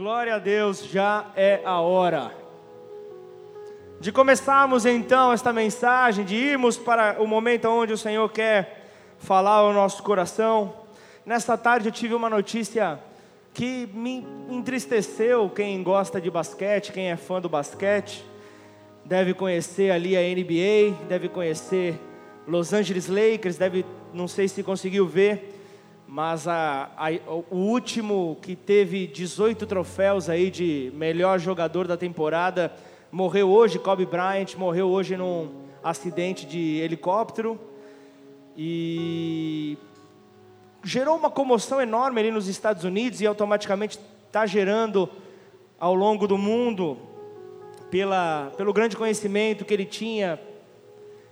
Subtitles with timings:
[0.00, 2.32] Glória a Deus, já é a hora
[4.00, 9.56] de começarmos então esta mensagem, de irmos para o momento onde o Senhor quer falar
[9.56, 10.72] ao nosso coração.
[11.26, 12.98] Nesta tarde eu tive uma notícia
[13.52, 15.50] que me entristeceu.
[15.50, 18.24] Quem gosta de basquete, quem é fã do basquete,
[19.04, 22.00] deve conhecer ali a NBA, deve conhecer
[22.48, 25.59] Los Angeles Lakers, deve, não sei se conseguiu ver
[26.12, 27.08] mas a, a,
[27.52, 32.74] o último que teve 18 troféus aí de melhor jogador da temporada
[33.12, 35.48] morreu hoje, Kobe Bryant morreu hoje num
[35.84, 37.60] acidente de helicóptero
[38.56, 39.78] e
[40.82, 43.96] gerou uma comoção enorme ali nos Estados Unidos e automaticamente
[44.26, 45.08] está gerando
[45.78, 46.98] ao longo do mundo
[47.88, 50.40] pela, pelo grande conhecimento que ele tinha.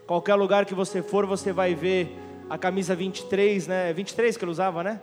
[0.06, 3.92] Qualquer lugar que você for, você vai ver a camisa 23, né?
[3.92, 5.00] 23 que ele usava, né?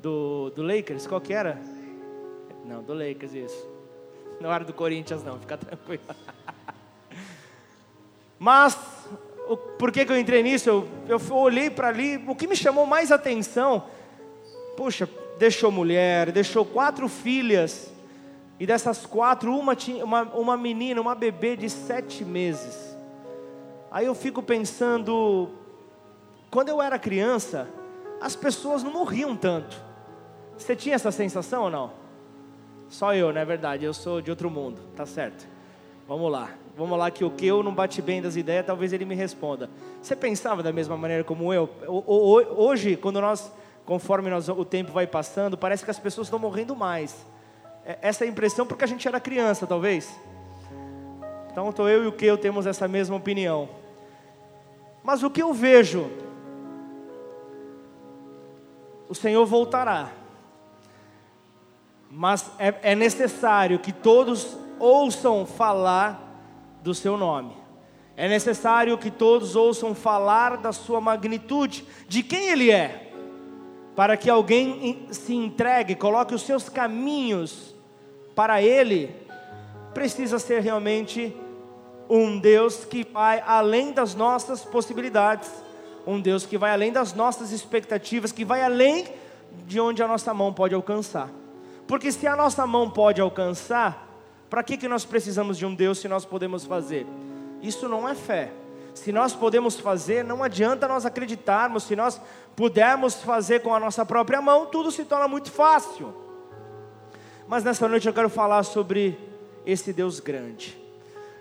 [0.00, 1.60] Do, do Lakers, qual que era?
[2.64, 3.68] Não, do Lakers, isso.
[4.40, 6.02] Não era do Corinthians, não, fica tranquilo.
[8.38, 8.78] Mas,
[9.48, 10.68] o, por que, que eu entrei nisso?
[10.68, 13.84] Eu, eu olhei para ali, o que me chamou mais atenção,
[14.76, 17.92] puxa, deixou mulher, deixou quatro filhas,
[18.58, 22.96] e dessas quatro, uma, tinha, uma, uma menina, uma bebê de sete meses.
[23.90, 25.50] Aí eu fico pensando,
[26.56, 27.68] quando eu era criança,
[28.18, 29.76] as pessoas não morriam tanto.
[30.56, 31.92] Você tinha essa sensação ou não?
[32.88, 33.84] Só eu, não é verdade?
[33.84, 35.46] Eu sou de outro mundo, tá certo.
[36.08, 36.48] Vamos lá.
[36.74, 39.68] Vamos lá que o que eu não bate bem das ideias, talvez ele me responda.
[40.00, 41.68] Você pensava da mesma maneira como eu?
[41.86, 43.52] Hoje, quando nós,
[43.84, 47.14] conforme nós, o tempo vai passando, parece que as pessoas estão morrendo mais.
[47.84, 50.10] É, essa é a impressão porque a gente era criança, talvez.
[51.52, 53.68] Então, eu e o que eu temos essa mesma opinião.
[55.04, 56.24] Mas o que eu vejo
[59.08, 60.12] o Senhor voltará.
[62.10, 66.22] Mas é, é necessário que todos ouçam falar
[66.82, 67.56] do seu nome.
[68.16, 73.12] É necessário que todos ouçam falar da sua magnitude, de quem Ele é,
[73.94, 77.74] para que alguém se entregue, coloque os seus caminhos
[78.34, 79.14] para Ele.
[79.92, 81.36] Precisa ser realmente
[82.08, 85.65] um Deus que vai além das nossas possibilidades
[86.06, 89.08] um Deus que vai além das nossas expectativas, que vai além
[89.66, 91.30] de onde a nossa mão pode alcançar.
[91.86, 94.06] Porque se a nossa mão pode alcançar,
[94.48, 97.06] para que, que nós precisamos de um Deus se nós podemos fazer?
[97.60, 98.52] Isso não é fé.
[98.94, 102.20] Se nós podemos fazer, não adianta nós acreditarmos, se nós
[102.54, 106.14] pudermos fazer com a nossa própria mão, tudo se torna muito fácil.
[107.46, 109.18] Mas nessa noite eu quero falar sobre
[109.66, 110.76] esse Deus grande.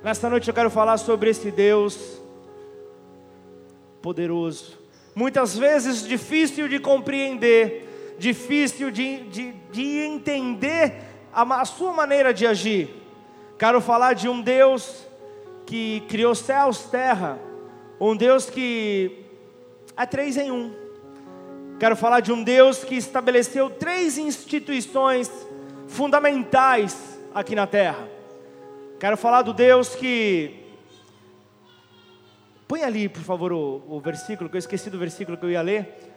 [0.03, 2.19] Nessa noite eu quero falar sobre esse Deus
[4.05, 4.77] poderoso.
[5.15, 10.93] Muitas vezes difícil de compreender, difícil de, de, de entender
[11.33, 12.87] a, a sua maneira de agir.
[13.57, 15.07] Quero falar de um Deus
[15.65, 17.39] que criou céus, terra,
[17.99, 19.25] um Deus que
[19.97, 20.71] é três em um.
[21.79, 25.31] Quero falar de um Deus que estabeleceu três instituições
[25.87, 28.07] fundamentais aqui na terra.
[28.99, 30.64] Quero falar do Deus que
[32.67, 35.61] Põe ali, por favor, o, o versículo, que eu esqueci do versículo que eu ia
[35.61, 36.13] ler.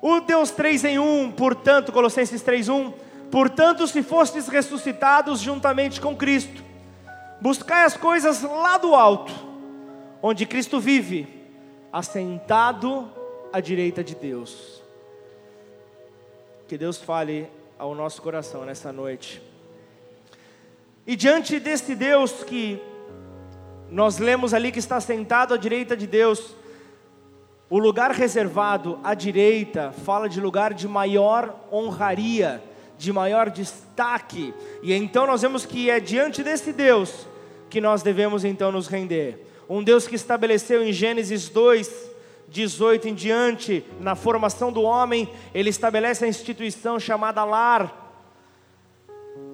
[0.00, 2.94] O Deus três em um, portanto, Colossenses 3:1,
[3.30, 6.62] portanto, se fostes ressuscitados juntamente com Cristo,
[7.40, 9.32] buscai as coisas lá do alto,
[10.22, 11.28] onde Cristo vive,
[11.92, 13.10] assentado
[13.52, 14.80] à direita de Deus.
[16.68, 19.42] Que Deus fale ao nosso coração nessa noite.
[21.06, 22.80] E diante desse Deus que
[23.90, 26.54] nós lemos ali que está sentado à direita de Deus.
[27.68, 32.62] O lugar reservado à direita fala de lugar de maior honraria,
[32.96, 34.54] de maior destaque.
[34.82, 37.26] E então nós vemos que é diante desse Deus
[37.68, 39.46] que nós devemos então nos render.
[39.68, 42.10] Um Deus que estabeleceu em Gênesis 2,
[42.48, 48.12] 18 em diante, na formação do homem, ele estabelece a instituição chamada lar.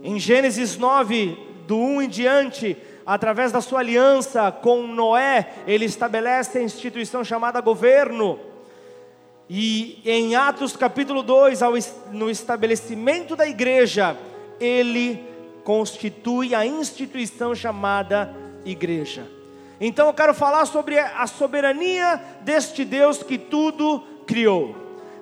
[0.02, 2.76] Em Gênesis 9, do 1 em diante,
[3.06, 8.38] através da sua aliança com Noé, ele estabelece a instituição chamada governo.
[9.48, 11.60] E em Atos capítulo 2,
[12.10, 14.16] no estabelecimento da igreja,
[14.58, 15.24] ele
[15.62, 19.26] constitui a instituição chamada igreja.
[19.80, 24.74] Então eu quero falar sobre a soberania deste Deus que tudo criou.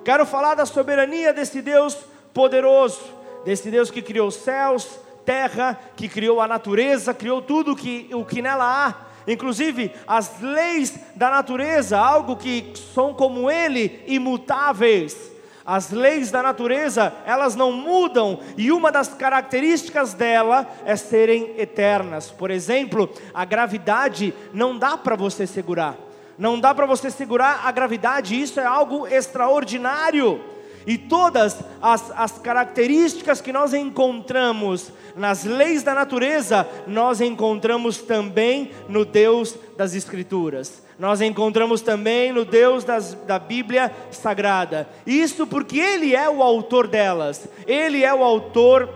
[0.03, 1.97] Quero falar da soberania desse Deus
[2.33, 3.01] poderoso,
[3.43, 8.23] desse Deus que criou os céus, terra, que criou a natureza, criou tudo que, o
[8.23, 8.93] que nela há,
[9.27, 15.33] inclusive as leis da natureza, algo que são como Ele, imutáveis.
[15.65, 22.29] As leis da natureza, elas não mudam, e uma das características dela é serem eternas.
[22.29, 25.97] Por exemplo, a gravidade não dá para você segurar.
[26.37, 30.54] Não dá para você segurar a gravidade, isso é algo extraordinário.
[30.85, 38.71] E todas as, as características que nós encontramos nas leis da natureza, nós encontramos também
[38.87, 40.83] no Deus das Escrituras.
[40.97, 44.87] Nós encontramos também no Deus das, da Bíblia Sagrada.
[45.05, 48.89] Isso porque Ele é o autor delas, Ele é o autor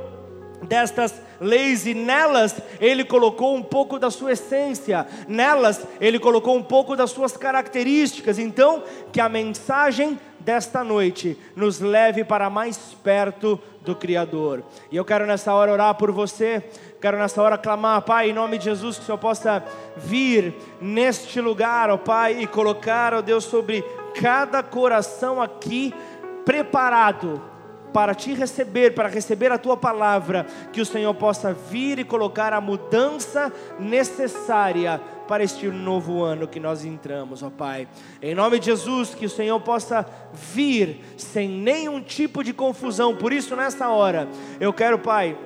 [0.64, 6.64] destas leis e nelas ele colocou um pouco da sua essência, nelas ele colocou um
[6.64, 8.38] pouco das suas características.
[8.38, 14.64] Então, que a mensagem desta noite nos leve para mais perto do Criador.
[14.92, 16.64] E eu quero nessa hora orar por você,
[17.00, 19.64] quero nessa hora clamar, Pai, em nome de Jesus, que o Senhor possa
[19.96, 23.84] vir neste lugar, ó Pai, e colocar, ó Deus, sobre
[24.20, 25.94] cada coração aqui
[26.44, 27.40] preparado
[27.94, 32.54] para te receber, para receber a tua palavra, que o Senhor possa vir e colocar
[32.54, 35.00] a mudança necessária
[35.30, 37.88] para este novo ano que nós entramos, ó Pai.
[38.20, 40.04] Em nome de Jesus, que o Senhor possa
[40.34, 43.16] vir sem nenhum tipo de confusão.
[43.16, 44.28] Por isso, nessa hora,
[44.60, 45.38] eu quero, Pai,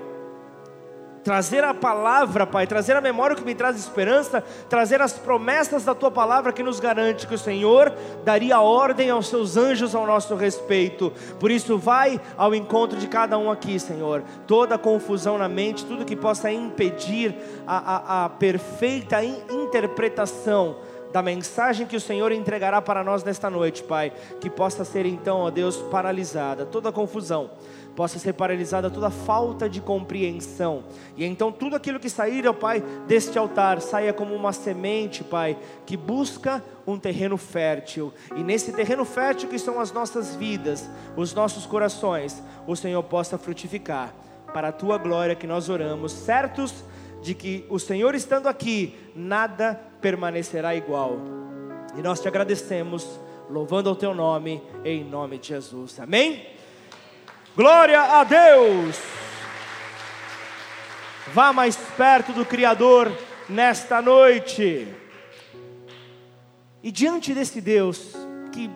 [1.24, 5.96] trazer a palavra, Pai, trazer a memória que me traz esperança, trazer as promessas da
[5.96, 7.94] tua palavra que nos garante que o Senhor
[8.26, 11.12] daria ordem aos seus anjos ao nosso respeito.
[11.40, 14.24] Por isso, vai ao encontro de cada um aqui, Senhor.
[14.46, 17.36] Toda confusão na mente, tudo que possa impedir
[17.66, 20.76] a, a, a perfeita interpretação
[21.14, 24.12] da mensagem que o Senhor entregará para nós nesta noite, Pai,
[24.42, 27.52] que possa ser então, ó Deus, paralisada toda confusão
[27.96, 30.84] possa ser paralisada toda falta de compreensão.
[31.16, 35.58] E então tudo aquilo que sair, ó Pai, deste altar, saia como uma semente, Pai,
[35.86, 38.14] que busca um terreno fértil.
[38.36, 43.38] E nesse terreno fértil que são as nossas vidas, os nossos corações, o Senhor possa
[43.38, 44.14] frutificar.
[44.54, 46.84] Para a tua glória que nós oramos, certos
[47.22, 51.18] de que o Senhor estando aqui, nada permanecerá igual.
[51.98, 53.20] E nós te agradecemos,
[53.50, 56.00] louvando ao teu nome, em nome de Jesus.
[56.00, 56.46] Amém?
[57.56, 59.00] Glória a Deus!
[61.28, 63.16] Vá mais perto do Criador
[63.48, 64.88] nesta noite.
[66.82, 68.14] E diante desse Deus
[68.52, 68.72] que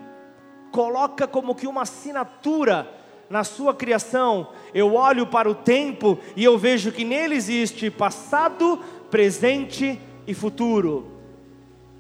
[0.72, 2.88] coloca como que uma assinatura
[3.28, 8.78] na sua criação, eu olho para o tempo e eu vejo que nele existe passado,
[9.10, 11.20] presente e futuro.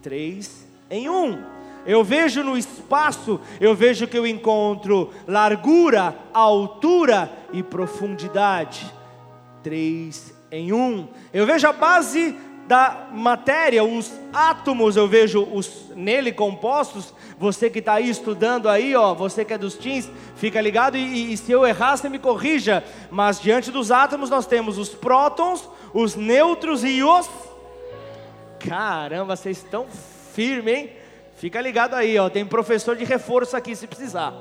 [0.03, 1.56] Três em um.
[1.88, 8.94] Eu vejo no espaço, eu vejo que eu encontro largura, altura e profundidade.
[9.63, 11.07] Três em um.
[11.34, 12.36] Eu vejo a base
[12.68, 17.13] da matéria, os átomos, eu vejo os nele compostos.
[17.39, 21.31] Você que está aí estudando aí, ó, você que é dos teens, fica ligado e,
[21.31, 22.83] e se eu errar, você me corrija.
[23.10, 27.30] Mas diante dos átomos nós temos os prótons, os nêutrons e os.
[28.60, 29.86] Caramba, vocês estão
[30.33, 31.06] firmes, hein?
[31.38, 32.30] Fica ligado aí, ó.
[32.30, 34.34] Tem professor de reforço aqui se precisar.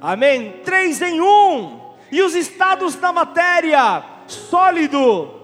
[0.00, 0.60] Amém?
[0.64, 1.78] Três em um.
[2.10, 5.40] E os estados da matéria: sólido.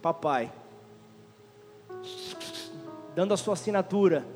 [0.00, 0.50] Papai,
[3.14, 4.26] dando a sua assinatura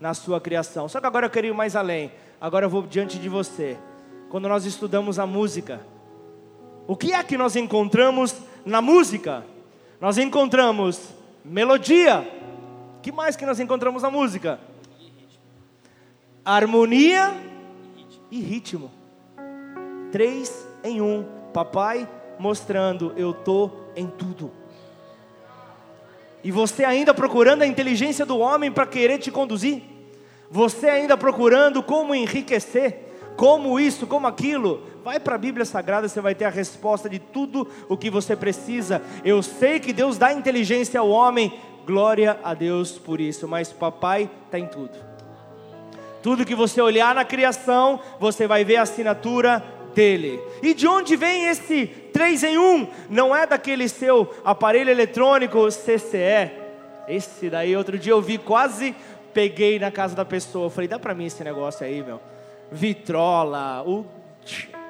[0.00, 0.88] na sua criação.
[0.88, 2.12] Só que agora eu quero ir mais além.
[2.40, 3.78] Agora eu vou diante de você.
[4.30, 5.80] Quando nós estudamos a música,
[6.86, 9.44] o que é que nós encontramos na música?
[10.00, 12.26] Nós encontramos melodia.
[13.02, 14.58] que mais que nós encontramos na música?
[16.44, 17.34] Harmonia
[18.30, 18.90] e ritmo.
[20.10, 21.24] Três em um.
[21.52, 22.08] Papai
[22.38, 24.50] mostrando eu tô em tudo.
[26.42, 29.82] E você ainda procurando a inteligência do homem para querer te conduzir?
[30.50, 33.04] Você ainda procurando como enriquecer?
[33.36, 34.93] Como isso, como aquilo?
[35.04, 38.34] Vai para a Bíblia Sagrada, você vai ter a resposta de tudo o que você
[38.34, 39.02] precisa.
[39.22, 41.52] Eu sei que Deus dá inteligência ao homem,
[41.84, 44.96] glória a Deus por isso, mas papai está em tudo.
[46.22, 49.62] Tudo que você olhar na criação, você vai ver a assinatura
[49.94, 50.40] dele.
[50.62, 52.88] E de onde vem esse 3 em 1?
[53.10, 56.50] Não é daquele seu aparelho eletrônico CCE.
[57.06, 58.96] Esse daí, outro dia eu vi, quase
[59.34, 60.64] peguei na casa da pessoa.
[60.64, 62.18] Eu falei, dá para mim esse negócio aí, meu.
[62.72, 64.06] Vitrola, o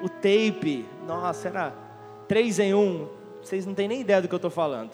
[0.01, 1.73] o tape, nossa, era
[2.27, 3.07] três em um.
[3.41, 4.91] Vocês não têm nem ideia do que eu estou falando.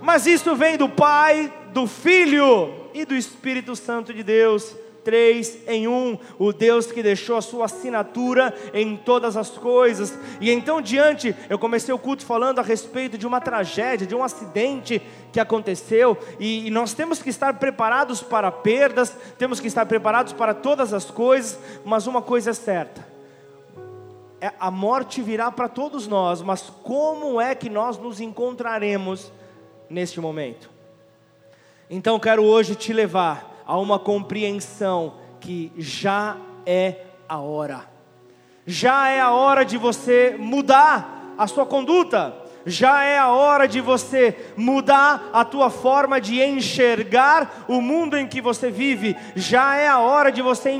[0.00, 5.88] Mas isso vem do Pai, do Filho e do Espírito Santo de Deus três em
[5.88, 10.16] um, o Deus que deixou a sua assinatura em todas as coisas.
[10.40, 14.22] E então diante, eu comecei o culto falando a respeito de uma tragédia, de um
[14.22, 15.00] acidente
[15.32, 20.32] que aconteceu, e, e nós temos que estar preparados para perdas, temos que estar preparados
[20.32, 23.06] para todas as coisas, mas uma coisa é certa.
[24.40, 29.30] É, a morte virá para todos nós, mas como é que nós nos encontraremos
[29.88, 30.70] neste momento?
[31.90, 37.84] Então quero hoje te levar a uma compreensão que já é a hora.
[38.66, 42.34] Já é a hora de você mudar a sua conduta.
[42.66, 48.26] Já é a hora de você mudar a tua forma de enxergar o mundo em
[48.26, 49.16] que você vive.
[49.34, 50.72] Já é a hora de você,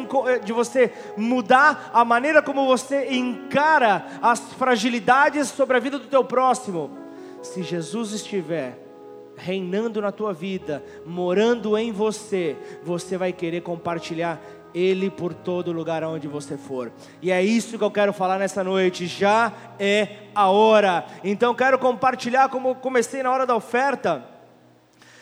[0.45, 6.25] de você mudar a maneira como você encara as fragilidades sobre a vida do teu
[6.25, 6.91] próximo.
[7.43, 8.90] Se Jesus estiver
[9.41, 14.41] reinando na tua vida, morando em você, você vai querer compartilhar
[14.75, 16.93] ele por todo lugar onde você for.
[17.21, 19.07] E é isso que eu quero falar nessa noite.
[19.07, 21.05] Já é a hora.
[21.25, 24.25] Então quero compartilhar como comecei na hora da oferta.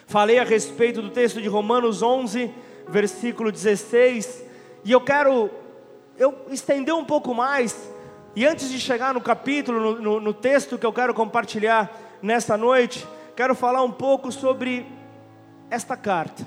[0.06, 2.50] Falei a respeito do texto de Romanos 11,
[2.88, 4.42] versículo 16,
[4.82, 5.50] e eu quero
[6.16, 7.90] eu estender um pouco mais.
[8.34, 11.90] E antes de chegar no capítulo, no, no, no texto que eu quero compartilhar
[12.22, 13.06] nessa noite,
[13.38, 14.84] quero falar um pouco sobre
[15.70, 16.44] esta carta.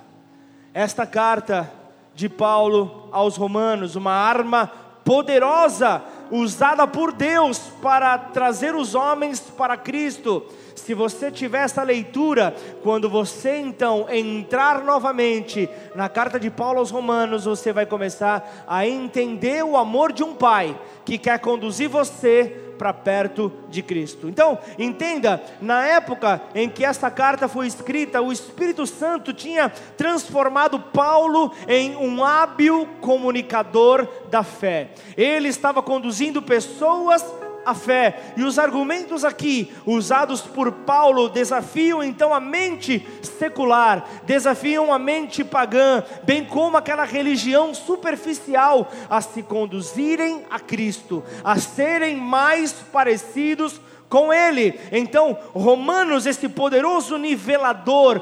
[0.73, 1.71] Esta carta
[2.13, 4.69] de Paulo aos Romanos, uma arma
[5.05, 10.45] poderosa usada por Deus para trazer os homens para Cristo.
[10.75, 16.91] Se você tiver essa leitura, quando você então entrar novamente na carta de Paulo aos
[16.91, 22.70] Romanos, você vai começar a entender o amor de um pai que quer conduzir você
[22.81, 24.27] para perto de Cristo.
[24.27, 30.79] Então, entenda, na época em que essa carta foi escrita, o Espírito Santo tinha transformado
[30.79, 34.89] Paulo em um hábil comunicador da fé.
[35.15, 37.23] Ele estava conduzindo pessoas
[37.65, 38.33] a fé.
[38.35, 45.43] E os argumentos aqui usados por Paulo desafiam então a mente secular, desafiam a mente
[45.43, 53.79] pagã, bem como aquela religião superficial a se conduzirem a Cristo, a serem mais parecidos
[54.09, 54.77] com Ele.
[54.91, 58.21] Então, Romanos, esse poderoso nivelador,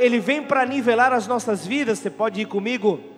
[0.00, 1.98] ele vem para nivelar as nossas vidas.
[1.98, 3.17] Você pode ir comigo?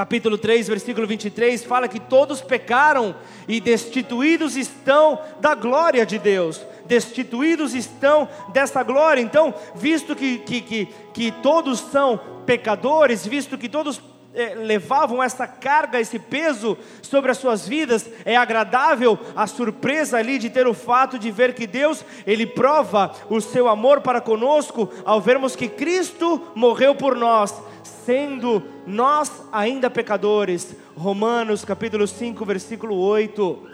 [0.00, 3.14] Capítulo 3, versículo 23, fala que todos pecaram
[3.46, 9.20] e destituídos estão da glória de Deus, destituídos estão dessa glória.
[9.20, 14.00] Então, visto que, que, que, que todos são pecadores, visto que todos
[14.32, 20.38] é, levavam essa carga, esse peso sobre as suas vidas, é agradável a surpresa ali
[20.38, 24.90] de ter o fato de ver que Deus, Ele prova o seu amor para conosco
[25.04, 27.68] ao vermos que Cristo morreu por nós
[28.10, 30.74] sendo nós ainda pecadores.
[30.96, 33.68] Romanos capítulo 5, versículo 8.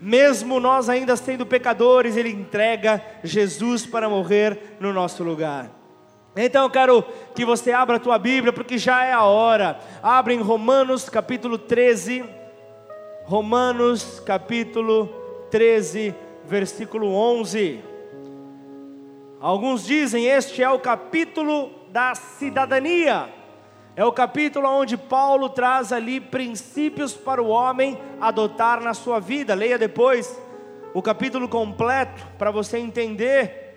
[0.00, 5.68] Mesmo nós ainda sendo pecadores, Ele entrega Jesus para morrer no nosso lugar.
[6.36, 7.02] Então eu quero
[7.34, 9.80] que você abra a tua Bíblia, porque já é a hora.
[10.00, 12.24] Abre em Romanos capítulo 13.
[13.24, 15.08] Romanos capítulo
[15.50, 17.80] 13, versículo 11.
[19.40, 23.41] Alguns dizem este é o capítulo da cidadania.
[23.94, 29.54] É o capítulo onde Paulo traz ali princípios para o homem adotar na sua vida.
[29.54, 30.40] Leia depois
[30.94, 33.71] o capítulo completo para você entender.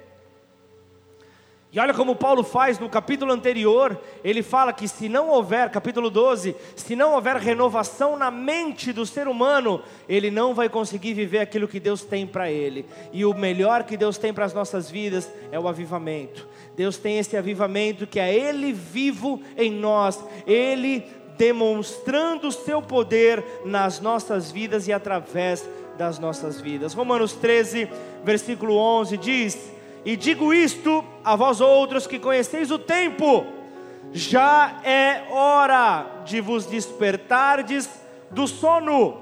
[1.75, 6.09] E olha como Paulo faz no capítulo anterior, ele fala que se não houver, capítulo
[6.09, 11.39] 12, se não houver renovação na mente do ser humano, ele não vai conseguir viver
[11.39, 12.85] aquilo que Deus tem para ele.
[13.11, 16.47] E o melhor que Deus tem para as nossas vidas é o avivamento.
[16.77, 21.03] Deus tem esse avivamento que é Ele vivo em nós, Ele
[21.37, 25.67] demonstrando o seu poder nas nossas vidas e através
[25.97, 26.93] das nossas vidas.
[26.93, 27.89] Romanos 13,
[28.23, 29.74] versículo 11 diz:
[30.05, 33.45] E digo isto a vós outros que conheceis o tempo,
[34.13, 37.89] já é hora de vos despertardes
[38.29, 39.17] do sono,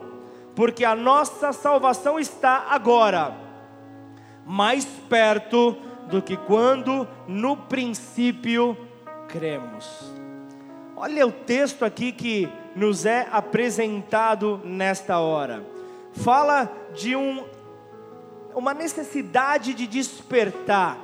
[0.53, 3.43] porque a nossa salvação está agora
[4.45, 5.77] mais perto
[6.09, 8.77] do que quando no princípio
[9.27, 10.13] cremos.
[10.95, 15.65] Olha o texto aqui que nos é apresentado nesta hora.
[16.13, 17.43] Fala de um,
[18.55, 20.97] uma necessidade de despertar.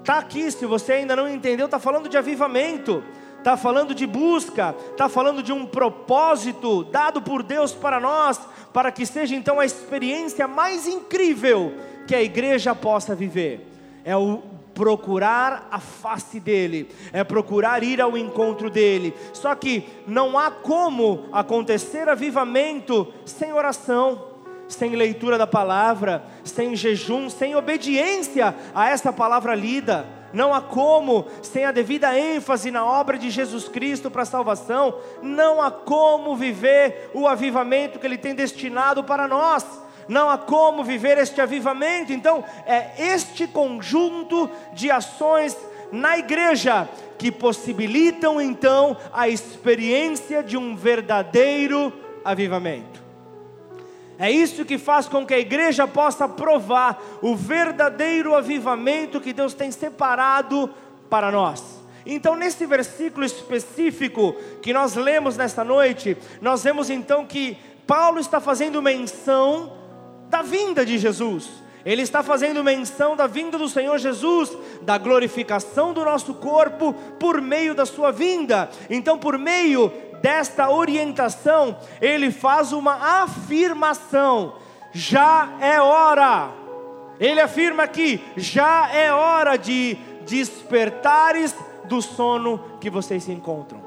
[0.00, 3.02] Está aqui, se você ainda não entendeu, está falando de avivamento,
[3.38, 8.40] está falando de busca, está falando de um propósito dado por Deus para nós,
[8.72, 11.74] para que seja então a experiência mais incrível
[12.06, 13.66] que a igreja possa viver
[14.04, 14.42] é o
[14.74, 19.14] procurar a face dele, é procurar ir ao encontro dele.
[19.32, 24.29] Só que não há como acontecer avivamento sem oração,
[24.70, 30.06] sem leitura da palavra, sem jejum, sem obediência a essa palavra lida.
[30.32, 34.94] Não há como, sem a devida ênfase na obra de Jesus Cristo para a salvação,
[35.20, 39.64] não há como viver o avivamento que Ele tem destinado para nós
[40.08, 42.12] não há como viver este avivamento.
[42.12, 45.56] Então, é este conjunto de ações
[45.92, 51.92] na igreja que possibilitam então a experiência de um verdadeiro
[52.24, 52.99] avivamento.
[54.20, 59.54] É isso que faz com que a igreja possa provar o verdadeiro avivamento que Deus
[59.54, 60.68] tem separado
[61.08, 61.80] para nós.
[62.04, 68.40] Então, nesse versículo específico que nós lemos nesta noite, nós vemos então que Paulo está
[68.40, 69.72] fazendo menção
[70.28, 71.48] da vinda de Jesus.
[71.82, 77.40] Ele está fazendo menção da vinda do Senhor Jesus, da glorificação do nosso corpo por
[77.40, 78.68] meio da sua vinda.
[78.90, 84.54] Então, por meio desta orientação, ele faz uma afirmação:
[84.92, 86.50] já é hora.
[87.18, 89.94] Ele afirma que já é hora de
[90.26, 93.82] despertares do sono que vocês se encontram.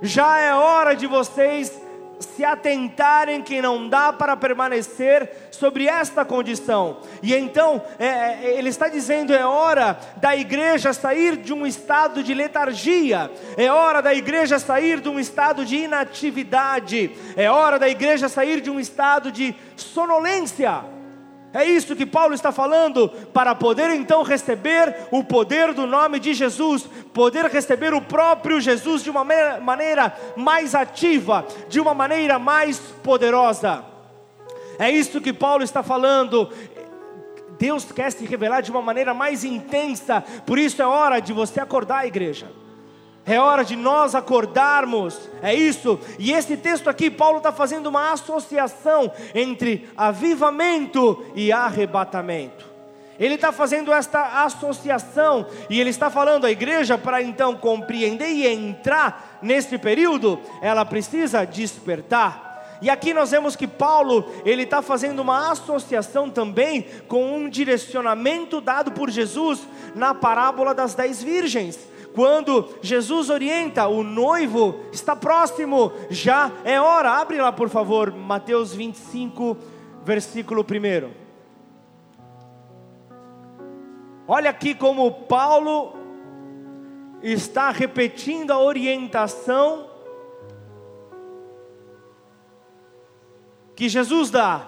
[0.00, 1.82] Já é hora de vocês
[2.20, 6.98] se atentarem que não dá para permanecer sobre esta condição.
[7.22, 12.22] E então, é, é, ele está dizendo: é hora da igreja sair de um estado
[12.22, 17.88] de letargia, é hora da igreja sair de um estado de inatividade, é hora da
[17.88, 20.84] igreja sair de um estado de sonolência.
[21.52, 26.34] É isso que Paulo está falando, para poder então receber o poder do nome de
[26.34, 26.82] Jesus,
[27.14, 33.97] poder receber o próprio Jesus de uma maneira mais ativa, de uma maneira mais poderosa.
[34.78, 36.48] É isso que Paulo está falando.
[37.58, 41.60] Deus quer se revelar de uma maneira mais intensa, por isso é hora de você
[41.60, 42.46] acordar, igreja.
[43.26, 45.98] É hora de nós acordarmos, é isso.
[46.18, 52.64] E esse texto aqui, Paulo está fazendo uma associação entre avivamento e arrebatamento.
[53.18, 58.46] Ele está fazendo esta associação e ele está falando à igreja para então compreender e
[58.46, 62.47] entrar nesse período, ela precisa despertar.
[62.80, 68.60] E aqui nós vemos que Paulo ele está fazendo uma associação também com um direcionamento
[68.60, 69.60] dado por Jesus
[69.94, 71.88] na parábola das dez virgens
[72.18, 77.12] quando Jesus orienta, o noivo está próximo, já é hora.
[77.12, 79.56] Abre lá, por favor, Mateus 25,
[80.04, 81.10] versículo 1.
[84.26, 85.94] Olha aqui como Paulo
[87.22, 89.88] está repetindo a orientação
[93.78, 94.66] que Jesus dá.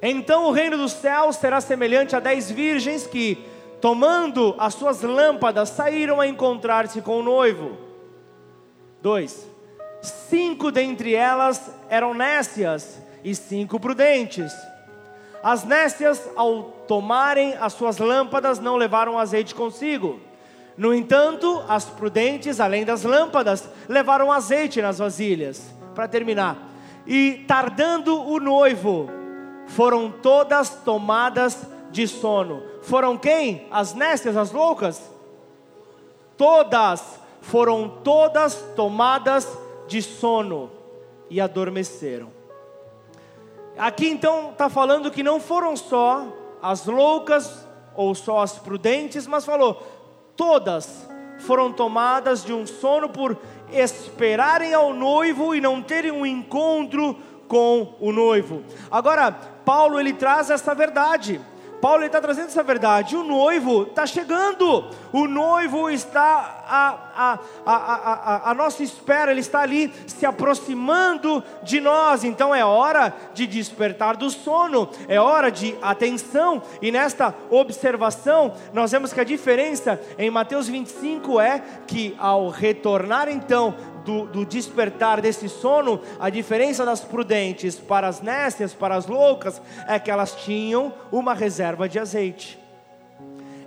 [0.00, 3.36] Então o reino dos céus será semelhante a dez virgens que
[3.82, 7.76] tomando as suas lâmpadas, saíram a encontrar-se com o noivo.
[9.02, 9.46] Dois,
[10.00, 14.54] cinco dentre elas eram nécias e cinco prudentes.
[15.42, 20.18] As nécias, ao tomarem as suas lâmpadas, não levaram azeite consigo.
[20.78, 25.74] No entanto, as prudentes, além das lâmpadas, levaram azeite nas vasilhas.
[25.94, 26.69] Para terminar,
[27.06, 29.08] e tardando o noivo,
[29.66, 32.62] foram todas tomadas de sono.
[32.82, 33.66] Foram quem?
[33.70, 35.10] As nécias, as loucas?
[36.36, 39.48] Todas, foram todas tomadas
[39.86, 40.70] de sono
[41.28, 42.30] e adormeceram.
[43.76, 46.26] Aqui então está falando que não foram só
[46.62, 49.82] as loucas ou só as prudentes, mas falou,
[50.36, 51.08] todas
[51.40, 53.36] foram tomadas de um sono por
[53.72, 57.16] esperarem ao noivo e não terem um encontro
[57.48, 58.62] com o noivo.
[58.90, 61.40] Agora, Paulo ele traz essa verdade.
[61.80, 63.16] Paulo está trazendo essa verdade.
[63.16, 69.60] O noivo está chegando, o noivo está à, à, à, à, nossa espera, ele está
[69.60, 72.22] ali se aproximando de nós.
[72.22, 76.62] Então é hora de despertar do sono, é hora de atenção.
[76.82, 83.28] E nesta observação, nós vemos que a diferença em Mateus 25 é que ao retornar
[83.28, 89.06] então do, do, despertar desse sono, a diferença das prudentes para as nécias, para as
[89.06, 92.58] loucas, é que elas tinham uma reserva de azeite.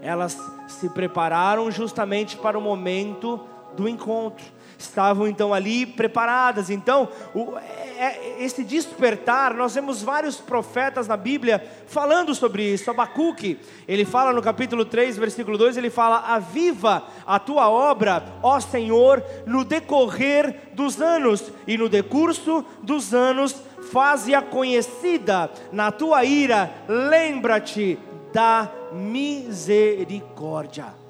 [0.01, 3.39] Elas se prepararam justamente para o momento
[3.75, 4.45] do encontro
[4.83, 6.69] estavam então ali preparadas.
[6.69, 12.89] Então, o, é, é, esse despertar, nós vemos vários profetas na Bíblia falando sobre isso.
[12.89, 18.59] Abacuque, ele fala no capítulo 3, versículo 2, ele fala: Aviva a tua obra, ó
[18.59, 23.55] Senhor, no decorrer dos anos, e no decurso dos anos,
[23.91, 27.99] faze-a conhecida na tua ira, lembra-te
[28.33, 31.02] da misericórdia.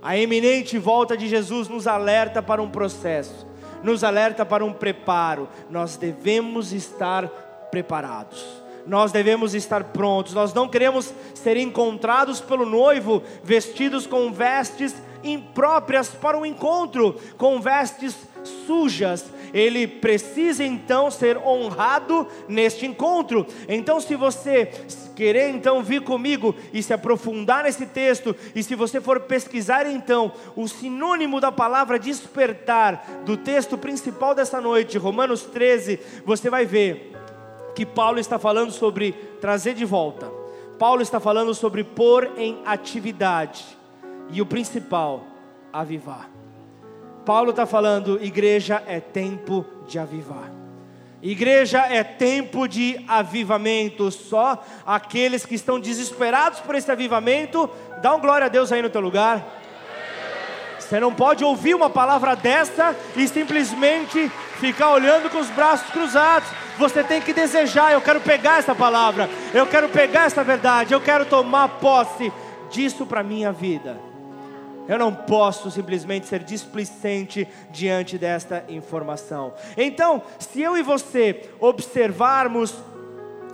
[0.00, 3.46] A iminente volta de Jesus nos alerta para um processo,
[3.82, 5.48] nos alerta para um preparo.
[5.68, 7.28] Nós devemos estar
[7.70, 8.44] preparados.
[8.86, 10.32] Nós devemos estar prontos.
[10.32, 17.60] Nós não queremos ser encontrados pelo noivo vestidos com vestes impróprias para o encontro, com
[17.60, 18.16] vestes
[18.66, 19.26] sujas.
[19.52, 23.46] Ele precisa então ser honrado neste encontro.
[23.68, 24.70] Então, se você
[25.18, 30.30] querer então vir comigo e se aprofundar nesse texto, e se você for pesquisar então
[30.54, 37.16] o sinônimo da palavra despertar do texto principal dessa noite, Romanos 13, você vai ver
[37.74, 40.30] que Paulo está falando sobre trazer de volta.
[40.78, 43.64] Paulo está falando sobre pôr em atividade.
[44.30, 45.24] E o principal,
[45.72, 46.30] avivar.
[47.26, 50.57] Paulo está falando, igreja é tempo de avivar.
[51.22, 54.10] Igreja é tempo de avivamento.
[54.10, 57.68] Só aqueles que estão desesperados por esse avivamento,
[58.00, 59.44] dá um glória a Deus aí no teu lugar.
[60.78, 66.48] Você não pode ouvir uma palavra dessa e simplesmente ficar olhando com os braços cruzados.
[66.78, 67.92] Você tem que desejar.
[67.92, 69.28] Eu quero pegar essa palavra.
[69.52, 70.94] Eu quero pegar essa verdade.
[70.94, 72.32] Eu quero tomar posse
[72.70, 74.07] disso para minha vida.
[74.88, 79.52] Eu não posso simplesmente ser displicente diante desta informação.
[79.76, 82.74] Então, se eu e você observarmos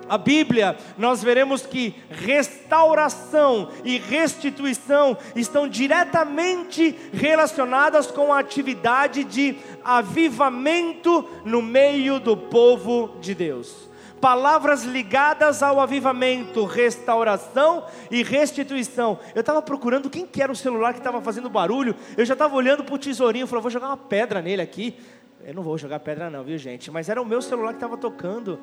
[0.08, 9.56] a Bíblia, nós veremos que restauração e restituição estão diretamente relacionadas com a atividade de
[9.82, 13.93] avivamento no meio do povo de Deus
[14.24, 19.18] palavras ligadas ao avivamento, restauração e restituição.
[19.34, 21.94] Eu estava procurando quem que era o celular que estava fazendo barulho.
[22.16, 24.98] Eu já estava olhando para o tesourinho, falou: vou jogar uma pedra nele aqui.
[25.44, 26.90] Eu não vou jogar pedra não, viu gente?
[26.90, 28.58] Mas era o meu celular que estava tocando.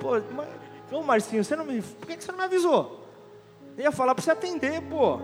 [0.00, 0.48] Pô, mas,
[0.90, 3.06] ô Marcinho, você não me, por que você não me avisou?
[3.76, 5.20] Eu ia falar para você atender, pô.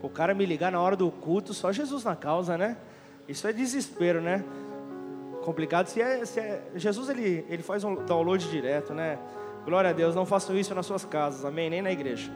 [0.00, 2.78] O cara me ligar na hora do culto, só Jesus na causa, né?
[3.28, 4.42] Isso é desespero, né?
[5.44, 5.86] Complicado.
[5.86, 9.18] Se é, se é, Jesus ele, ele faz um download direto, né?
[9.64, 11.70] Glória a Deus, não façam isso nas suas casas, amém?
[11.70, 12.30] Nem na igreja.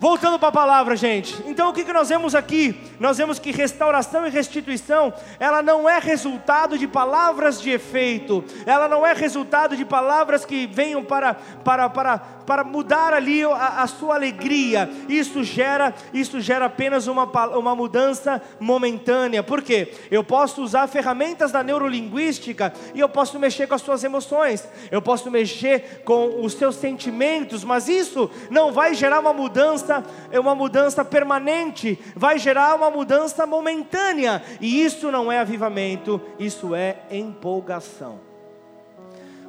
[0.00, 1.36] Voltando para a palavra, gente.
[1.46, 2.74] Então o que, que nós vemos aqui?
[2.98, 8.88] Nós vemos que restauração e restituição, ela não é resultado de palavras de efeito, ela
[8.88, 13.86] não é resultado de palavras que venham para, para, para, para mudar ali a, a
[13.86, 14.90] sua alegria.
[15.06, 17.24] Isso gera, isso gera apenas uma,
[17.58, 19.42] uma mudança momentânea.
[19.42, 19.92] Por quê?
[20.10, 25.02] Eu posso usar ferramentas da neurolinguística e eu posso mexer com as suas emoções, eu
[25.02, 30.38] posso mexer com os seus sentimentos, mas isso não vai gerar uma mudança mudança, é
[30.38, 36.98] uma mudança permanente, vai gerar uma mudança momentânea, e isso não é avivamento, isso é
[37.10, 38.20] empolgação.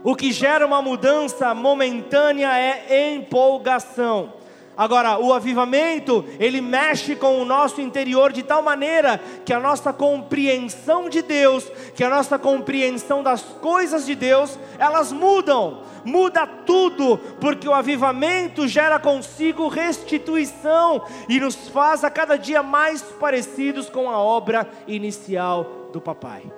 [0.04, 4.40] O que gera uma mudança momentânea é empolgação.
[4.81, 9.93] Agora, o avivamento, ele mexe com o nosso interior de tal maneira que a nossa
[9.93, 17.19] compreensão de Deus, que a nossa compreensão das coisas de Deus, elas mudam muda tudo,
[17.39, 24.09] porque o avivamento gera consigo restituição e nos faz a cada dia mais parecidos com
[24.09, 26.51] a obra inicial do papai.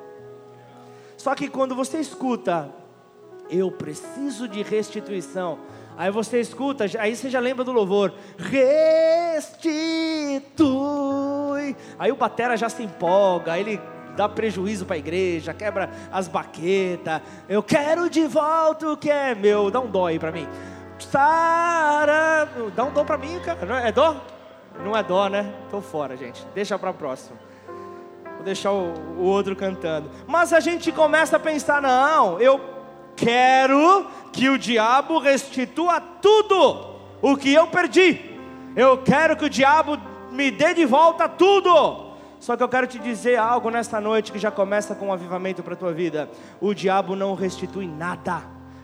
[1.17, 2.73] Só que quando você escuta,
[3.49, 5.59] eu preciso de restituição,
[5.97, 9.43] aí você escuta, aí você já lembra do louvor, restitui.
[11.97, 13.79] Aí o batera já se empolga, ele
[14.15, 17.21] dá prejuízo para a igreja, quebra as baquetas.
[17.47, 19.69] Eu quero de volta o que é meu.
[19.71, 20.47] Dá um dó aí para mim.
[20.99, 23.81] Sara, dá um dó para mim, cara.
[23.87, 24.15] É dó?
[24.83, 25.53] Não é dó, né?
[25.69, 26.45] Tô fora, gente.
[26.53, 27.37] Deixa para próximo.
[28.35, 30.09] Vou deixar o, o outro cantando.
[30.27, 32.59] Mas a gente começa a pensar: não, eu
[33.15, 38.19] quero que o diabo restitua tudo o que eu perdi.
[38.75, 39.97] Eu quero que o diabo
[40.31, 42.11] me dê de volta tudo.
[42.39, 45.63] Só que eu quero te dizer algo nesta noite que já começa com um avivamento
[45.63, 46.29] para a tua vida.
[46.59, 48.41] O diabo não restitui nada.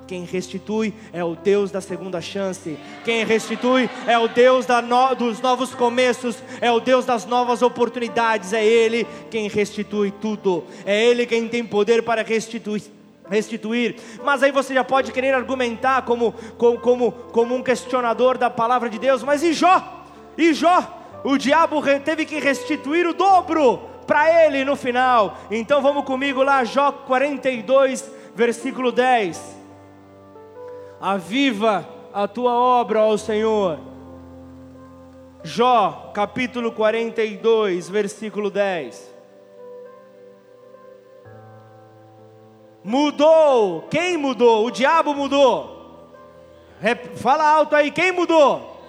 [0.08, 2.78] Quem restitui é o Deus da segunda chance.
[3.04, 6.42] Quem restitui é o Deus no, dos novos começos.
[6.62, 8.54] É o Deus das novas oportunidades.
[8.54, 10.64] É Ele quem restitui tudo.
[10.86, 12.84] É Ele quem tem poder para restituir
[13.30, 13.96] restituir.
[14.24, 18.90] Mas aí você já pode querer argumentar como, como, como, como um questionador da palavra
[18.90, 19.24] de Deus.
[19.24, 20.06] Mas e Jó?
[20.38, 21.00] E Jó?
[21.24, 25.38] o diabo teve que restituir o dobro para ele no final.
[25.52, 29.58] Então vamos comigo lá, Jó 42, versículo 10.
[31.00, 33.80] Aviva a tua obra, ó Senhor.
[35.44, 39.09] Jó, capítulo 42, versículo 10.
[42.90, 43.84] Mudou.
[43.92, 44.66] Quem mudou?
[44.66, 45.78] O diabo mudou.
[47.18, 48.82] Fala alto aí, quem mudou?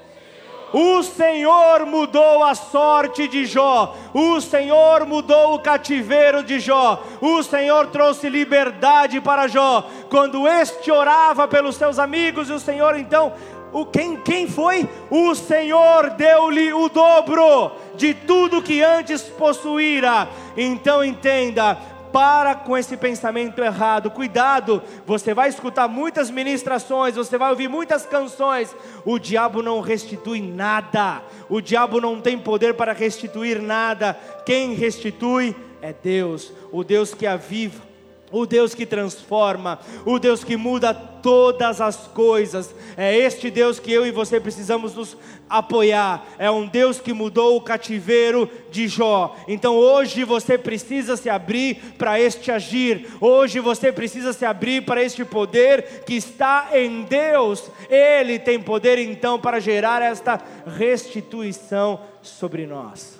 [0.72, 7.42] O Senhor mudou a sorte de Jó, o Senhor mudou o cativeiro de Jó, o
[7.42, 9.84] Senhor trouxe liberdade para Jó.
[10.08, 13.34] Quando este orava pelos seus amigos, e o Senhor então
[13.70, 14.88] o quem, quem foi?
[15.10, 20.26] O Senhor deu-lhe o dobro de tudo que antes possuíra.
[20.56, 21.76] Então entenda,
[22.12, 24.10] para com esse pensamento errado.
[24.10, 28.74] Cuidado, você vai escutar muitas ministrações, você vai ouvir muitas canções.
[29.04, 31.22] O diabo não restitui nada.
[31.48, 34.14] O diabo não tem poder para restituir nada.
[34.44, 37.89] Quem restitui é Deus, o Deus que aviva
[38.32, 43.92] o Deus que transforma, o Deus que muda todas as coisas, é este Deus que
[43.92, 45.16] eu e você precisamos nos
[45.48, 49.36] apoiar, é um Deus que mudou o cativeiro de Jó.
[49.48, 55.02] Então hoje você precisa se abrir para este agir, hoje você precisa se abrir para
[55.02, 62.66] este poder que está em Deus, Ele tem poder então para gerar esta restituição sobre
[62.66, 63.18] nós.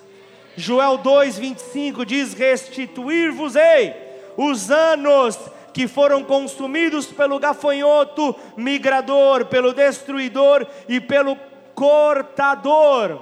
[0.55, 5.37] Joel 2,25 diz: Restituir-vos-ei os anos
[5.73, 11.37] que foram consumidos pelo gafanhoto migrador, pelo destruidor e pelo
[11.73, 13.21] cortador.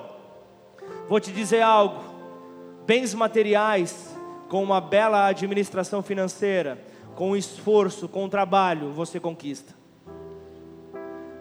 [1.07, 2.03] Vou te dizer algo:
[2.85, 4.15] bens materiais,
[4.47, 6.83] com uma bela administração financeira,
[7.15, 9.73] com esforço, com trabalho, você conquista.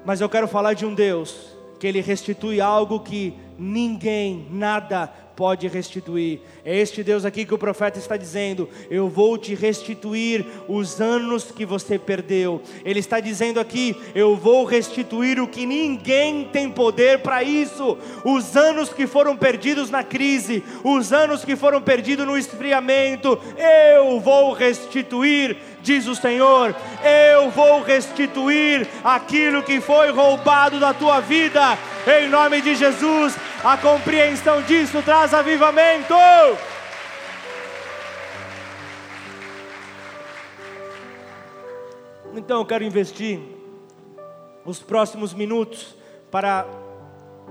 [0.05, 5.69] Mas eu quero falar de um Deus que Ele restitui algo que ninguém, nada pode
[5.69, 6.41] restituir.
[6.65, 11.53] É este Deus aqui que o profeta está dizendo: Eu vou te restituir os anos
[11.53, 12.61] que você perdeu.
[12.85, 17.97] Ele está dizendo aqui: Eu vou restituir o que ninguém tem poder para isso.
[18.25, 23.39] Os anos que foram perdidos na crise, os anos que foram perdidos no esfriamento,
[23.97, 26.75] eu vou restituir diz o Senhor:
[27.33, 33.35] Eu vou restituir aquilo que foi roubado da tua vida, em nome de Jesus.
[33.63, 36.15] A compreensão disso traz avivamento.
[42.37, 43.41] Então eu quero investir
[44.65, 45.97] os próximos minutos
[46.31, 46.65] para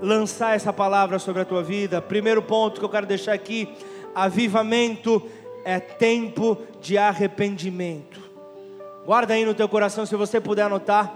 [0.00, 2.00] lançar essa palavra sobre a tua vida.
[2.00, 3.68] Primeiro ponto que eu quero deixar aqui:
[4.14, 5.22] avivamento
[5.62, 8.18] é tempo de arrependimento.
[9.04, 11.12] Guarda aí no teu coração, se você puder anotar,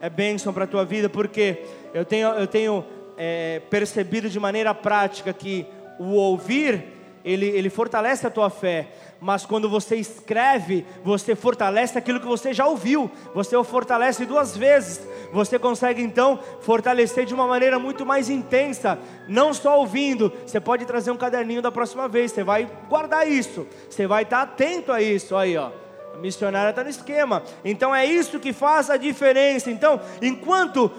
[0.00, 2.84] é bênção para a tua vida, porque eu tenho, eu tenho
[3.22, 5.66] é, percebido de maneira prática que
[5.98, 6.82] o ouvir,
[7.22, 8.88] ele, ele fortalece a tua fé,
[9.20, 14.56] mas quando você escreve, você fortalece aquilo que você já ouviu, você o fortalece duas
[14.56, 20.58] vezes, você consegue então fortalecer de uma maneira muito mais intensa, não só ouvindo, você
[20.58, 24.90] pode trazer um caderninho da próxima vez, você vai guardar isso, você vai estar atento
[24.90, 25.70] a isso, aí ó
[26.20, 27.42] missionária está no esquema.
[27.64, 29.70] Então é isso que faz a diferença.
[29.70, 30.90] Então, enquanto,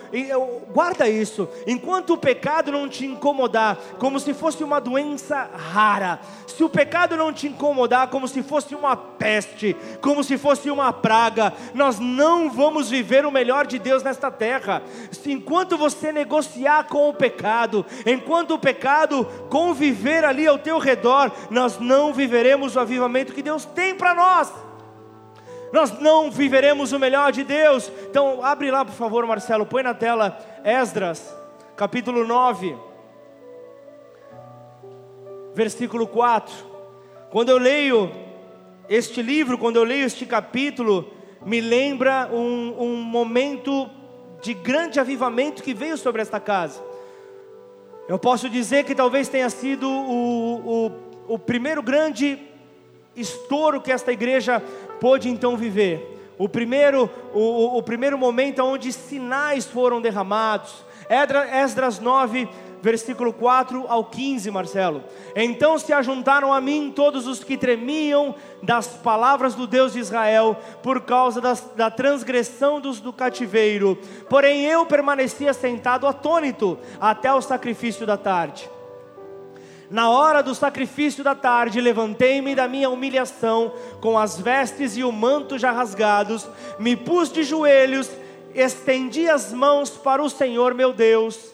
[0.73, 6.63] guarda isso, enquanto o pecado não te incomodar, como se fosse uma doença rara, se
[6.63, 11.53] o pecado não te incomodar, como se fosse uma peste, como se fosse uma praga,
[11.73, 14.83] nós não vamos viver o melhor de Deus nesta terra.
[15.25, 21.79] Enquanto você negociar com o pecado, enquanto o pecado conviver ali ao teu redor, nós
[21.79, 24.51] não viveremos o avivamento que Deus tem para nós
[25.71, 27.91] nós não viveremos o melhor de Deus.
[28.09, 31.33] Então, abre lá, por favor, Marcelo, põe na tela Esdras,
[31.75, 32.75] capítulo 9,
[35.53, 36.53] versículo 4.
[37.29, 38.11] Quando eu leio
[38.89, 41.09] este livro, quando eu leio este capítulo,
[41.45, 43.89] me lembra um, um momento
[44.41, 46.83] de grande avivamento que veio sobre esta casa.
[48.07, 50.91] Eu posso dizer que talvez tenha sido o, o,
[51.35, 52.37] o primeiro grande
[53.15, 54.61] estouro que esta igreja
[55.01, 56.33] pôde então viver.
[56.37, 60.85] O primeiro, o, o primeiro momento onde sinais foram derramados.
[61.51, 62.47] Esdras 9,
[62.83, 65.03] versículo 4 ao 15, Marcelo.
[65.35, 70.55] Então se ajuntaram a mim todos os que tremiam das palavras do Deus de Israel,
[70.83, 73.97] por causa das, da transgressão dos, do cativeiro.
[74.29, 78.69] Porém eu permanecia sentado atônito até o sacrifício da tarde.
[79.91, 85.11] Na hora do sacrifício da tarde, levantei-me da minha humilhação, com as vestes e o
[85.11, 86.47] manto já rasgados,
[86.79, 88.09] me pus de joelhos,
[88.55, 91.51] estendi as mãos para o Senhor meu Deus,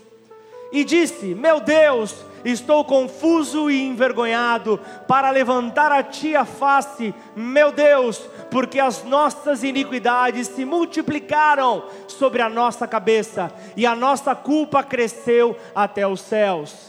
[0.71, 2.13] e disse: Meu Deus,
[2.45, 8.19] estou confuso e envergonhado para levantar a ti a face, meu Deus,
[8.51, 15.57] porque as nossas iniquidades se multiplicaram sobre a nossa cabeça e a nossa culpa cresceu
[15.73, 16.86] até os céus.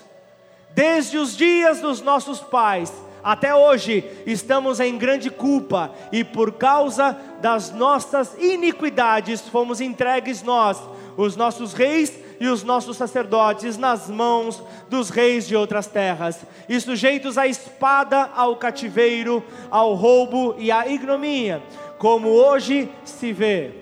[0.74, 7.16] Desde os dias dos nossos pais até hoje estamos em grande culpa e por causa
[7.40, 10.80] das nossas iniquidades fomos entregues nós,
[11.16, 16.80] os nossos reis e os nossos sacerdotes nas mãos dos reis de outras terras, e
[16.80, 21.62] sujeitos à espada, ao cativeiro, ao roubo e à ignomínia,
[21.98, 23.72] como hoje se vê.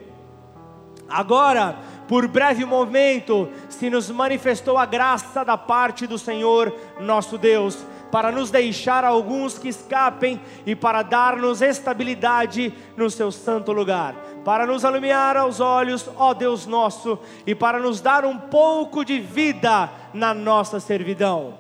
[1.08, 1.76] Agora,
[2.08, 7.78] por breve momento, se nos manifestou a graça da parte do Senhor nosso Deus,
[8.10, 14.14] para nos deixar alguns que escapem e para dar-nos estabilidade no seu santo lugar,
[14.44, 19.18] para nos alumiar aos olhos, ó Deus nosso, e para nos dar um pouco de
[19.18, 21.54] vida na nossa servidão.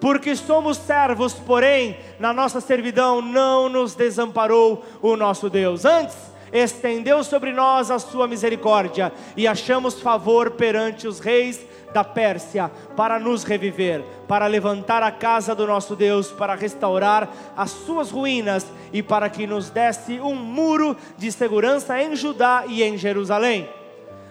[0.00, 5.84] Porque somos servos, porém, na nossa servidão não nos desamparou o nosso Deus.
[5.84, 11.60] Antes, estendeu sobre nós a sua misericórdia e achamos favor perante os reis
[11.92, 17.70] da Pérsia para nos reviver, para levantar a casa do nosso Deus, para restaurar as
[17.70, 22.96] suas ruínas e para que nos desse um muro de segurança em Judá e em
[22.96, 23.68] Jerusalém.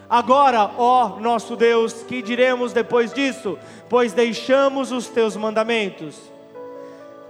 [0.09, 3.57] Agora, ó nosso Deus, que diremos depois disso?
[3.89, 6.32] Pois deixamos os teus mandamentos,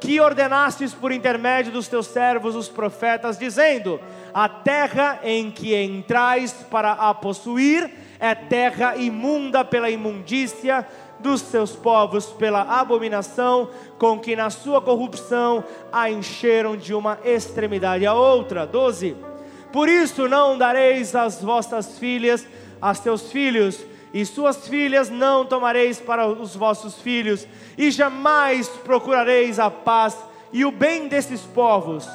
[0.03, 4.01] que ordenastes por intermédio dos teus servos, os profetas, dizendo:
[4.33, 7.89] A terra em que entrais para a possuir,
[8.19, 10.85] é terra imunda pela imundícia
[11.19, 18.05] dos seus povos, pela abominação com que na sua corrupção a encheram de uma extremidade
[18.05, 18.67] a outra.
[18.67, 19.15] 12.
[19.71, 22.45] Por isso não dareis as vossas filhas
[22.81, 23.79] a seus filhos,
[24.13, 27.47] e suas filhas não tomareis para os vossos filhos,
[27.77, 30.15] e jamais procurareis a paz
[30.51, 32.07] e o bem desses povos,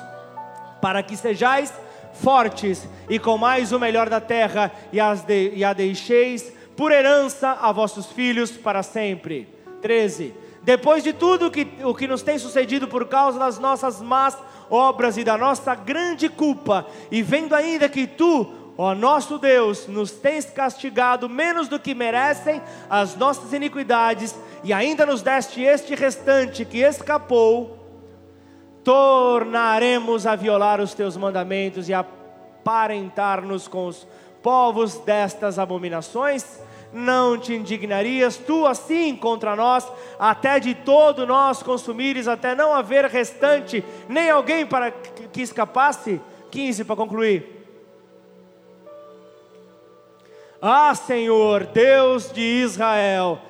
[0.81, 1.73] para que sejais
[2.15, 6.93] fortes e com mais o melhor da terra, e, as de, e a deixeis por
[6.93, 9.49] herança a vossos filhos para sempre.
[9.83, 10.33] 13.
[10.63, 14.37] Depois de tudo que, o que nos tem sucedido por causa das nossas más
[14.71, 18.47] obras e da nossa grande culpa, e vendo ainda que tu,
[18.79, 25.05] ó nosso Deus, nos tens castigado menos do que merecem as nossas iniquidades, e ainda
[25.05, 27.77] nos deste este restante que escapou,
[28.85, 34.07] tornaremos a violar os teus mandamentos e a aparentar-nos com os
[34.43, 36.61] povos destas abominações?
[36.93, 39.87] Não te indignarias tu assim contra nós,
[40.19, 46.21] até de todo nós consumires, até não haver restante, nem alguém para que escapasse?
[46.51, 47.58] 15 para concluir.
[50.61, 53.41] Ah, Senhor, Deus de Israel,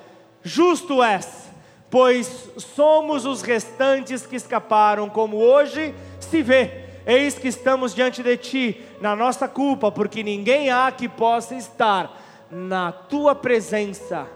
[0.43, 1.49] justo és
[1.89, 6.85] pois somos os restantes que escaparam, como hoje se vê.
[7.05, 12.15] Eis que estamos diante de ti, na nossa culpa, porque ninguém há que possa estar
[12.51, 14.27] na tua presença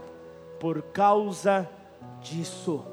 [0.59, 1.69] por causa
[2.21, 2.83] disso.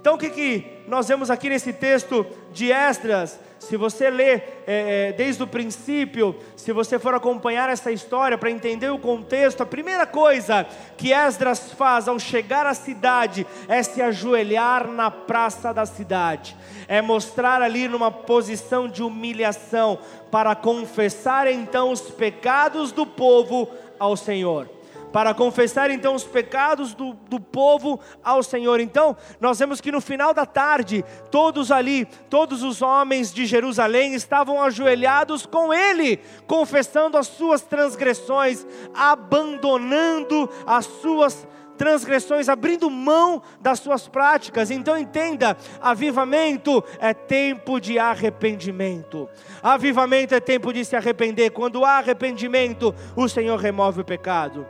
[0.00, 3.38] Então, o que, que nós vemos aqui nesse texto de Esdras?
[3.62, 8.50] Se você ler é, é, desde o princípio, se você for acompanhar essa história para
[8.50, 14.02] entender o contexto, a primeira coisa que Esdras faz ao chegar à cidade é se
[14.02, 16.56] ajoelhar na praça da cidade,
[16.88, 19.96] é mostrar ali numa posição de humilhação
[20.28, 24.68] para confessar então os pecados do povo ao Senhor
[25.12, 28.80] para confessar então os pecados do, do povo ao Senhor.
[28.80, 34.14] Então, nós vemos que no final da tarde, todos ali, todos os homens de Jerusalém
[34.14, 41.46] estavam ajoelhados com ele, confessando as suas transgressões, abandonando as suas
[41.76, 44.70] transgressões, abrindo mão das suas práticas.
[44.70, 49.28] Então entenda: avivamento é tempo de arrependimento.
[49.62, 51.50] Avivamento é tempo de se arrepender.
[51.50, 54.66] Quando há arrependimento, o Senhor remove o pecado.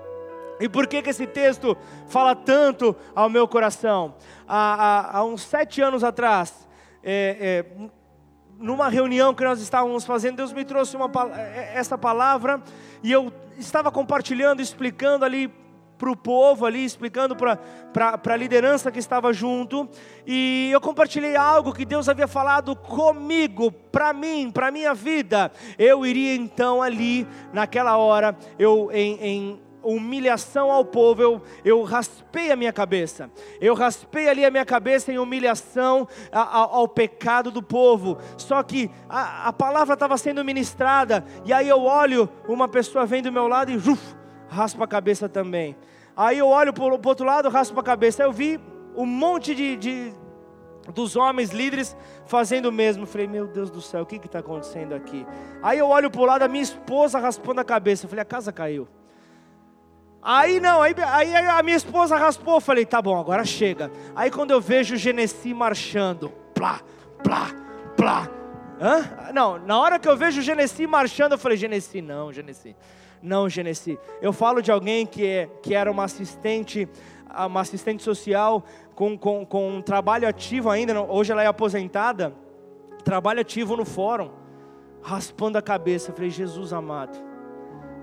[0.62, 4.14] E por que, que esse texto fala tanto ao meu coração?
[4.46, 6.68] Há, há, há uns sete anos atrás,
[7.02, 7.88] é, é,
[8.60, 12.62] numa reunião que nós estávamos fazendo, Deus me trouxe uma, é, essa palavra
[13.02, 15.52] e eu estava compartilhando, explicando ali
[15.98, 17.58] para o povo ali, explicando para
[18.24, 19.88] a liderança que estava junto,
[20.24, 25.52] e eu compartilhei algo que Deus havia falado comigo, para mim, para minha vida.
[25.78, 32.50] Eu iria então ali, naquela hora, eu em, em humilhação ao povo, eu, eu raspei
[32.50, 37.62] a minha cabeça, eu raspei ali a minha cabeça em humilhação ao, ao pecado do
[37.62, 38.18] povo.
[38.36, 43.22] Só que a, a palavra estava sendo ministrada, e aí eu olho, uma pessoa vem
[43.22, 44.14] do meu lado e uf,
[44.48, 45.76] raspa a cabeça também.
[46.16, 48.22] Aí eu olho para o outro lado, raspa a cabeça.
[48.22, 48.60] Eu vi
[48.94, 50.12] um monte de, de
[50.94, 53.06] dos homens líderes fazendo o mesmo.
[53.06, 55.26] falei, meu Deus do céu, o que está acontecendo aqui?
[55.62, 58.08] Aí eu olho para o lado, a minha esposa raspando a cabeça.
[58.08, 58.88] falei, a casa caiu.
[60.22, 63.90] Aí não, aí, aí a minha esposa raspou, eu falei, tá bom, agora chega.
[64.14, 66.80] Aí quando eu vejo o Genesi marchando, plá,
[67.24, 67.50] plá,
[67.96, 68.30] plá.
[68.80, 69.32] Hã?
[69.32, 72.76] Não, na hora que eu vejo o Genesi marchando, eu falei, Genesi não, Genesi.
[73.20, 73.98] Não, Genesi.
[74.20, 76.88] Eu falo de alguém que, é, que era uma assistente,
[77.28, 78.64] uma assistente social
[78.94, 82.32] com, com, com um trabalho ativo ainda, hoje ela é aposentada,
[83.04, 84.30] trabalho ativo no fórum,
[85.02, 86.10] raspando a cabeça.
[86.10, 87.18] Eu falei, Jesus amado,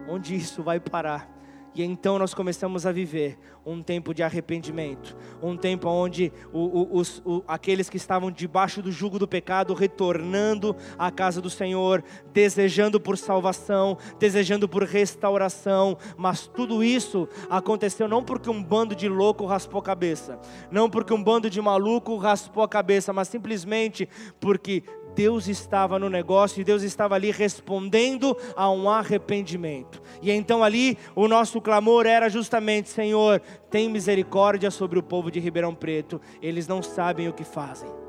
[0.10, 1.39] onde isso vai parar?
[1.76, 6.98] E então nós começamos a viver um tempo de arrependimento, um tempo onde o, o,
[6.98, 12.04] os, o, aqueles que estavam debaixo do jugo do pecado retornando à casa do Senhor,
[12.34, 19.08] desejando por salvação, desejando por restauração, mas tudo isso aconteceu não porque um bando de
[19.08, 20.40] louco raspou a cabeça,
[20.72, 24.10] não porque um bando de maluco raspou a cabeça, mas simplesmente
[24.40, 24.84] porque
[25.20, 30.02] Deus estava no negócio e Deus estava ali respondendo a um arrependimento.
[30.22, 35.38] E então ali o nosso clamor era justamente: Senhor, tem misericórdia sobre o povo de
[35.38, 38.09] Ribeirão Preto, eles não sabem o que fazem.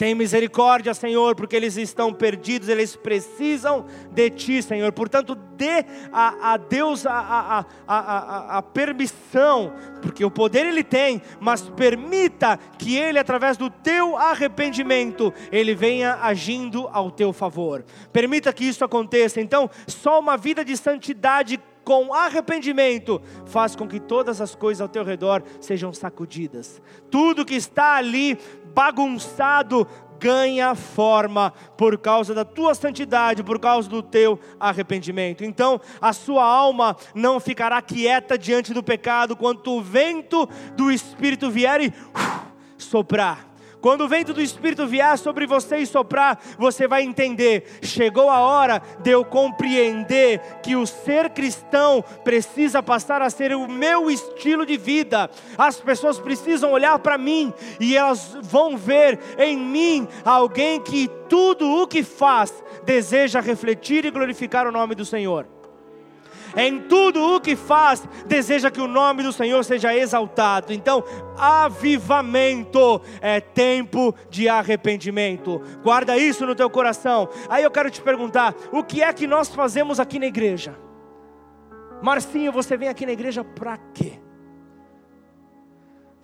[0.00, 4.90] Tem misericórdia, Senhor, porque eles estão perdidos, eles precisam de Ti, Senhor.
[4.92, 11.20] Portanto, dê a, a Deus a, a, a, a, permissão, porque o poder Ele tem,
[11.38, 17.84] mas permita que Ele, através do Teu arrependimento, Ele venha agindo ao Teu favor.
[18.10, 19.38] Permita que isso aconteça.
[19.38, 24.88] Então, só uma vida de santidade com arrependimento, faz com que todas as coisas ao
[24.88, 26.80] teu redor sejam sacudidas.
[27.10, 28.38] Tudo que está ali
[28.74, 29.86] bagunçado
[30.18, 35.42] ganha forma por causa da tua santidade, por causa do teu arrependimento.
[35.42, 40.46] Então, a sua alma não ficará quieta diante do pecado quando o vento
[40.76, 41.92] do Espírito vier e uh,
[42.76, 43.49] soprar
[43.80, 47.78] quando o vento do Espírito vier sobre você e soprar, você vai entender.
[47.82, 53.68] Chegou a hora de eu compreender que o ser cristão precisa passar a ser o
[53.68, 55.30] meu estilo de vida.
[55.56, 61.68] As pessoas precisam olhar para mim e elas vão ver em mim alguém que tudo
[61.68, 62.52] o que faz
[62.84, 65.59] deseja refletir e glorificar o nome do Senhor
[66.56, 70.72] em tudo o que faz, deseja que o nome do Senhor seja exaltado.
[70.72, 71.04] Então,
[71.36, 75.60] avivamento é tempo de arrependimento.
[75.82, 77.28] Guarda isso no teu coração.
[77.48, 80.76] Aí eu quero te perguntar: o que é que nós fazemos aqui na igreja?
[82.02, 84.20] Marcinho, você vem aqui na igreja para quê?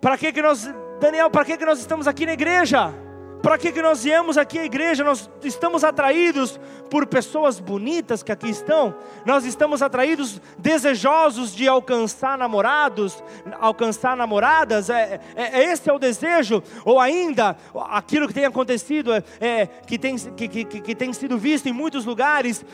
[0.01, 0.69] Para que que nós,
[1.01, 3.06] Daniel, para que que nós estamos aqui na igreja?
[3.43, 5.05] Para que, que nós viemos aqui à igreja?
[5.05, 6.59] Nós estamos atraídos
[6.91, 13.23] por pessoas bonitas que aqui estão, nós estamos atraídos, desejosos de alcançar namorados,
[13.61, 17.57] alcançar namoradas, é, é, é esse é o desejo, ou ainda
[17.91, 21.73] aquilo que tem acontecido, é, é que, tem, que, que, que tem sido visto em
[21.73, 22.65] muitos lugares,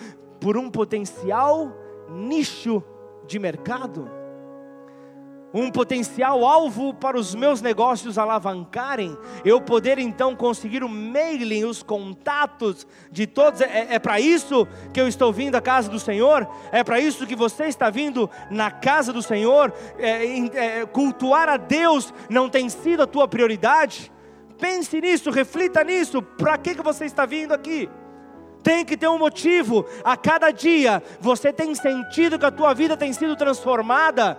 [0.41, 1.73] por um potencial
[2.09, 2.83] nicho
[3.27, 4.22] de mercado?
[5.55, 11.83] Um potencial alvo para os meus negócios alavancarem, eu poder então conseguir o mailing, os
[11.83, 13.61] contatos de todos.
[13.61, 16.49] É, é para isso que eu estou vindo à casa do Senhor?
[16.71, 19.73] É para isso que você está vindo na casa do Senhor?
[19.99, 24.11] É, é, cultuar a Deus não tem sido a tua prioridade?
[24.59, 26.23] Pense nisso, reflita nisso.
[26.23, 27.89] Para que, que você está vindo aqui?
[28.63, 29.85] tem que ter um motivo.
[30.05, 34.39] A cada dia você tem sentido que a tua vida tem sido transformada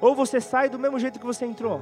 [0.00, 1.80] ou você sai do mesmo jeito que você entrou.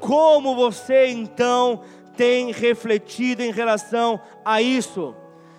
[0.00, 1.80] Como você então
[2.16, 5.14] tem refletido em relação a isso?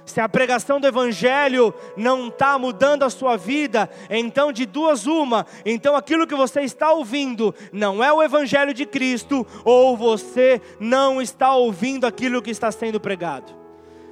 [0.05, 5.45] Se a pregação do Evangelho não está mudando a sua vida, então de duas uma,
[5.65, 11.21] então aquilo que você está ouvindo não é o Evangelho de Cristo, ou você não
[11.21, 13.56] está ouvindo aquilo que está sendo pregado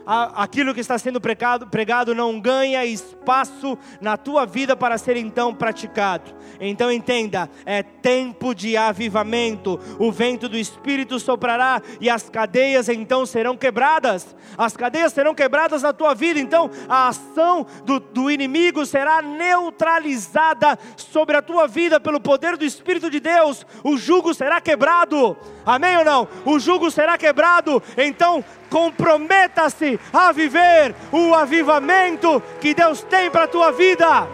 [0.06, 5.53] aquilo que está sendo pregado, pregado não ganha espaço na tua vida para ser então
[5.53, 6.34] praticado.
[6.60, 9.80] Então entenda, é tempo de avivamento.
[9.99, 14.36] O vento do Espírito soprará e as cadeias então serão quebradas.
[14.58, 16.39] As cadeias serão quebradas na tua vida.
[16.39, 22.66] Então a ação do, do inimigo será neutralizada sobre a tua vida pelo poder do
[22.66, 23.66] Espírito de Deus.
[23.84, 25.36] O jugo será quebrado.
[25.66, 26.28] Amém ou não?
[26.45, 27.82] O jugo será quebrado.
[27.97, 34.28] Então comprometa-se a viver o avivamento que Deus tem para a tua vida.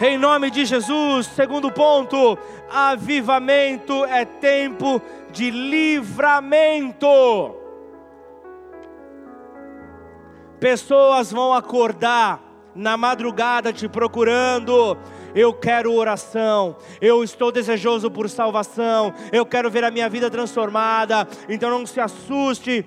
[0.00, 2.36] Em nome de Jesus, segundo ponto,
[2.70, 5.00] avivamento é tempo
[5.30, 7.06] de livramento.
[10.58, 12.40] Pessoas vão acordar
[12.74, 14.96] na madrugada te procurando,
[15.34, 21.26] eu quero oração, eu estou desejoso por salvação, eu quero ver a minha vida transformada.
[21.48, 22.84] Então não se assuste.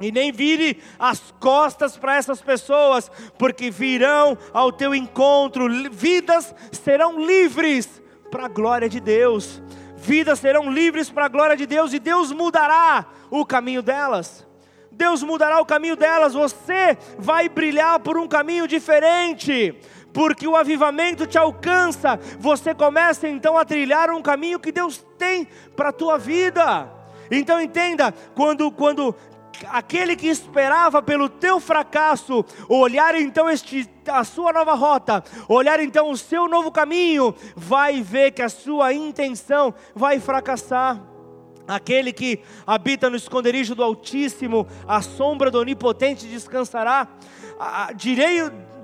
[0.00, 7.24] E nem vire as costas para essas pessoas, porque virão ao teu encontro, vidas serão
[7.24, 8.00] livres
[8.30, 9.60] para a glória de Deus,
[9.96, 14.46] vidas serão livres para a glória de Deus, e Deus mudará o caminho delas.
[14.92, 19.74] Deus mudará o caminho delas, você vai brilhar por um caminho diferente
[20.12, 25.46] porque o avivamento te alcança, você começa então a trilhar um caminho que Deus tem
[25.76, 26.92] para a tua vida.
[27.30, 29.14] Então entenda, quando, quando
[29.66, 36.10] aquele que esperava pelo teu fracasso, olhar então este, a sua nova rota, olhar então
[36.10, 41.00] o seu novo caminho, vai ver que a sua intenção vai fracassar.
[41.66, 47.06] Aquele que habita no esconderijo do Altíssimo, a sombra do Onipotente descansará.
[47.94, 48.40] direi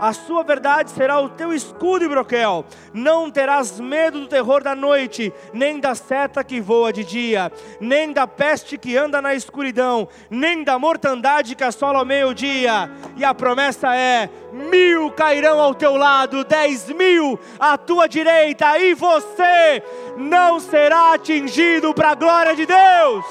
[0.00, 2.64] a sua verdade será o teu escudo e broquel.
[2.94, 8.10] Não terás medo do terror da noite, nem da seta que voa de dia, nem
[8.10, 12.90] da peste que anda na escuridão, nem da mortandade que assola ao meio-dia.
[13.14, 18.94] E a promessa é: mil cairão ao teu lado, dez mil à tua direita, e
[18.94, 19.82] você
[20.16, 23.24] não será atingido para a glória de Deus.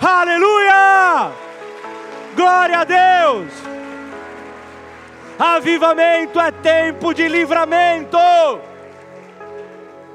[0.00, 1.32] Aleluia!
[2.36, 3.81] Glória a Deus!
[5.38, 8.18] Avivamento é tempo de livramento.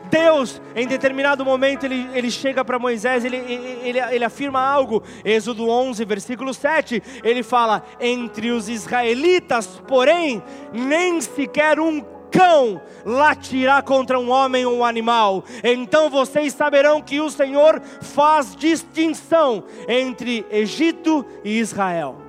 [0.10, 5.04] Deus, em determinado momento, ele, ele chega para Moisés, ele, ele, ele afirma algo.
[5.24, 10.42] Êxodo 11, versículo 7, ele fala: Entre os israelitas, porém,
[10.72, 12.02] nem sequer um
[12.32, 15.44] cão latirá contra um homem ou um animal.
[15.64, 22.27] Então vocês saberão que o Senhor faz distinção entre Egito e Israel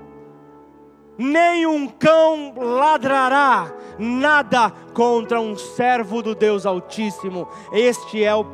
[1.19, 7.49] nem um cão ladrará nada contra um servo do Deus Altíssimo.
[7.73, 8.45] Este é o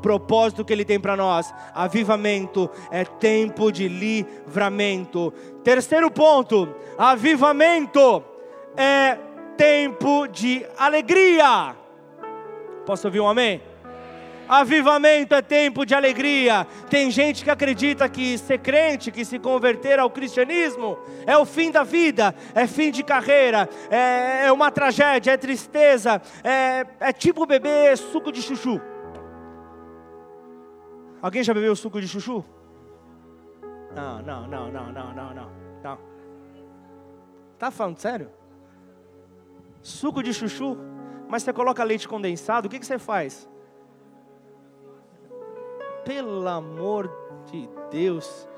[0.00, 1.52] propósito que Ele tem para nós.
[1.74, 5.32] Avivamento é tempo de livramento.
[5.62, 8.24] Terceiro ponto: avivamento
[8.76, 9.18] é
[9.56, 11.76] tempo de alegria.
[12.86, 13.73] Posso ouvir um amém?
[14.48, 16.66] Avivamento é tempo de alegria.
[16.90, 21.70] Tem gente que acredita que ser crente, que se converter ao cristianismo, é o fim
[21.70, 27.46] da vida, é fim de carreira, é, é uma tragédia, é tristeza, é, é tipo
[27.46, 28.80] beber suco de chuchu.
[31.22, 32.44] Alguém já bebeu suco de chuchu?
[33.94, 35.50] Não, não, não, não, não, não, não.
[35.82, 35.98] não.
[37.58, 38.30] Tá falando sério?
[39.82, 40.76] Suco de chuchu?
[41.28, 43.48] Mas você coloca leite condensado, o que, que você faz?
[46.04, 47.10] Pelo amor
[47.50, 48.48] de Deus.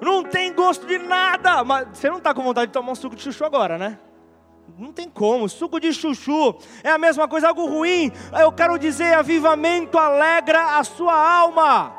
[0.00, 1.64] Não tem gosto de nada.
[1.64, 3.98] Mas você não está com vontade de tomar um suco de chuchu agora, né?
[4.78, 5.48] Não tem como.
[5.48, 8.12] Suco de chuchu é a mesma coisa, algo ruim.
[8.38, 11.94] Eu quero dizer, avivamento alegra a sua alma.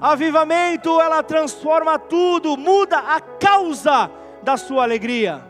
[0.00, 4.10] Avivamento, ela transforma tudo, muda a causa
[4.42, 5.42] da sua alegria.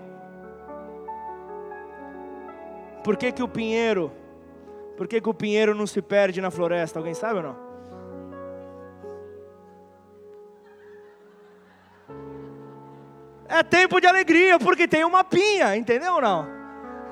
[3.02, 4.12] Por que, que o pinheiro
[4.96, 6.98] por que, que o pinheiro não se perde na floresta?
[6.98, 7.72] Alguém sabe ou não?
[13.48, 16.46] É tempo de alegria, porque tem uma pinha, entendeu ou não?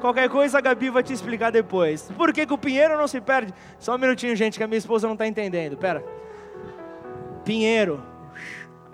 [0.00, 2.10] Qualquer coisa a Gabi vai te explicar depois.
[2.16, 3.52] Por que, que o pinheiro não se perde?
[3.78, 5.76] Só um minutinho, gente, que a minha esposa não está entendendo.
[5.76, 6.02] Pera.
[7.44, 8.02] Pinheiro,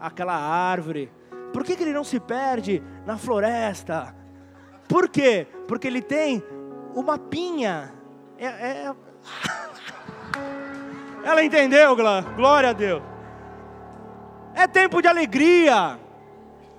[0.00, 1.10] aquela árvore.
[1.52, 4.14] Por que, que ele não se perde na floresta?
[4.88, 5.46] Por quê?
[5.68, 6.42] Porque ele tem
[6.94, 7.94] uma pinha.
[8.38, 8.94] É, é...
[11.24, 11.96] Ela entendeu,
[12.36, 13.02] glória a Deus.
[14.54, 15.98] É tempo de alegria.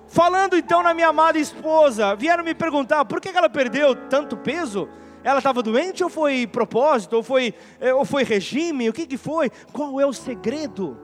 [0.06, 4.88] Falando então na minha amada esposa, vieram me perguntar por que ela perdeu tanto peso?
[5.22, 8.88] Ela estava doente ou foi propósito, ou foi, é, ou foi regime?
[8.88, 9.50] O que, que foi?
[9.72, 10.96] Qual é o segredo?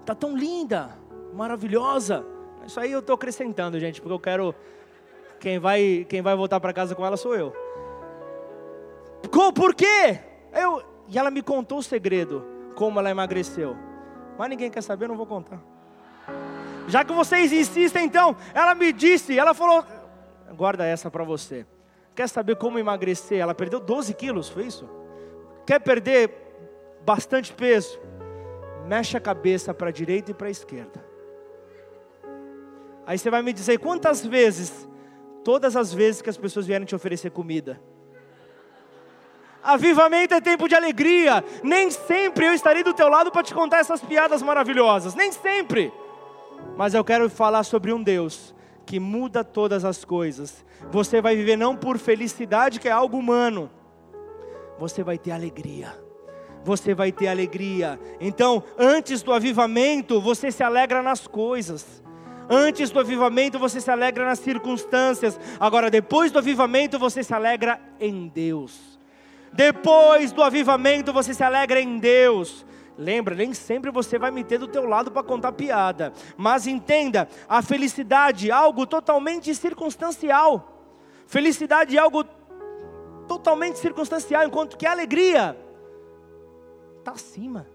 [0.00, 0.90] Está tão linda,
[1.32, 2.24] maravilhosa.
[2.66, 4.54] Isso aí eu estou acrescentando, gente, porque eu quero.
[5.40, 7.65] Quem vai, quem vai voltar para casa com ela sou eu.
[9.28, 10.20] Por quê?
[10.52, 13.76] Eu, e ela me contou o segredo, como ela emagreceu.
[14.38, 15.60] Mas ninguém quer saber, eu não vou contar.
[16.88, 19.84] Já que vocês insistem, então, ela me disse, ela falou,
[20.54, 21.66] guarda essa para você.
[22.14, 23.38] Quer saber como emagrecer?
[23.38, 24.88] Ela perdeu 12 quilos, foi isso?
[25.66, 26.30] Quer perder
[27.04, 27.98] bastante peso?
[28.86, 31.04] Mexe a cabeça para a direita e para a esquerda.
[33.04, 34.88] Aí você vai me dizer quantas vezes?
[35.44, 37.80] Todas as vezes que as pessoas vierem te oferecer comida.
[39.62, 41.44] Avivamento é tempo de alegria.
[41.62, 45.14] Nem sempre eu estarei do teu lado para te contar essas piadas maravilhosas.
[45.14, 45.92] Nem sempre.
[46.76, 48.54] Mas eu quero falar sobre um Deus
[48.84, 50.64] que muda todas as coisas.
[50.92, 53.70] Você vai viver não por felicidade, que é algo humano.
[54.78, 55.92] Você vai ter alegria.
[56.66, 57.98] você vai ter alegria.
[58.20, 62.02] Então, antes do avivamento, você se alegra nas coisas.
[62.50, 65.38] Antes do avivamento, você se alegra nas circunstâncias.
[65.60, 68.95] Agora, depois do avivamento, você se alegra em Deus.
[69.56, 72.64] Depois do avivamento, você se alegra em Deus.
[72.98, 76.12] Lembra, nem sempre você vai me ter do teu lado para contar piada.
[76.36, 80.92] Mas entenda, a felicidade é algo totalmente circunstancial.
[81.26, 82.22] Felicidade é algo
[83.26, 85.56] totalmente circunstancial, enquanto que a alegria
[86.98, 87.66] está acima.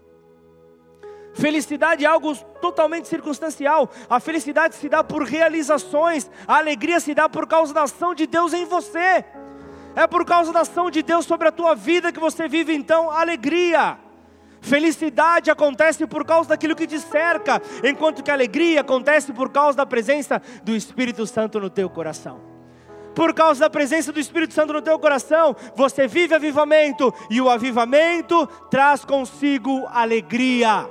[1.34, 3.90] Felicidade é algo totalmente circunstancial.
[4.08, 8.26] A felicidade se dá por realizações, a alegria se dá por causa da ação de
[8.26, 9.24] Deus em você.
[9.94, 13.10] É por causa da ação de Deus sobre a tua vida que você vive então
[13.10, 13.98] alegria.
[14.60, 19.84] Felicidade acontece por causa daquilo que te cerca, enquanto que alegria acontece por causa da
[19.84, 22.40] presença do Espírito Santo no teu coração.
[23.12, 27.50] Por causa da presença do Espírito Santo no teu coração, você vive avivamento, e o
[27.50, 30.88] avivamento traz consigo alegria.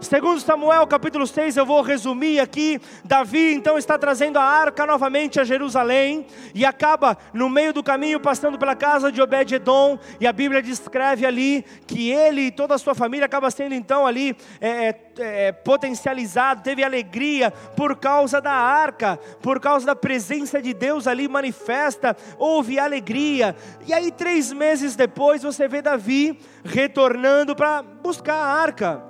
[0.00, 2.80] Segundo Samuel capítulo 6, eu vou resumir aqui.
[3.04, 6.24] Davi então está trazendo a arca novamente a Jerusalém
[6.54, 11.26] e acaba no meio do caminho passando pela casa de Obed-edom e a Bíblia descreve
[11.26, 15.52] ali que ele e toda a sua família acaba sendo então ali é, é, é
[15.52, 22.16] potencializado, teve alegria por causa da arca, por causa da presença de Deus ali manifesta,
[22.38, 23.56] houve alegria.
[23.84, 29.07] E aí três meses depois você vê Davi retornando para buscar a arca.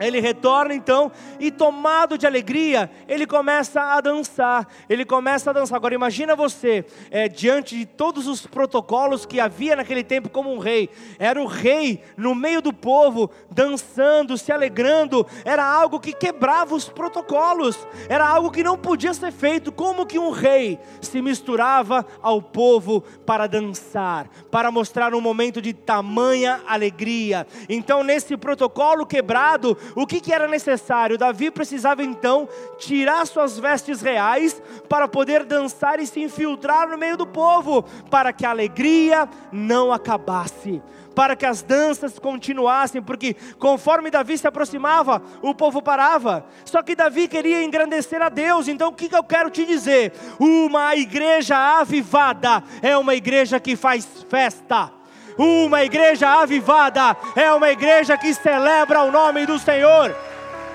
[0.00, 4.66] Ele retorna então e tomado de alegria, ele começa a dançar.
[4.88, 5.76] Ele começa a dançar.
[5.76, 10.58] Agora imagina você é, diante de todos os protocolos que havia naquele tempo como um
[10.58, 10.88] rei.
[11.18, 15.26] Era o rei no meio do povo dançando, se alegrando.
[15.44, 17.86] Era algo que quebrava os protocolos.
[18.08, 19.70] Era algo que não podia ser feito.
[19.70, 25.74] Como que um rei se misturava ao povo para dançar, para mostrar um momento de
[25.74, 27.46] tamanha alegria?
[27.68, 31.18] Então nesse protocolo quebrado o que, que era necessário?
[31.18, 37.16] Davi precisava então tirar suas vestes reais para poder dançar e se infiltrar no meio
[37.16, 40.82] do povo, para que a alegria não acabasse
[41.14, 46.46] para que as danças continuassem, porque conforme Davi se aproximava, o povo parava.
[46.64, 50.12] Só que Davi queria engrandecer a Deus, então o que, que eu quero te dizer?
[50.38, 54.99] Uma igreja avivada é uma igreja que faz festa.
[55.42, 60.14] Uma igreja avivada é uma igreja que celebra o nome do Senhor,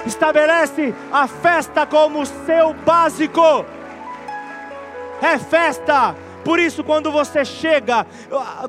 [0.07, 3.63] estabelece a festa como seu básico.
[5.21, 8.07] É festa, por isso, quando você chega,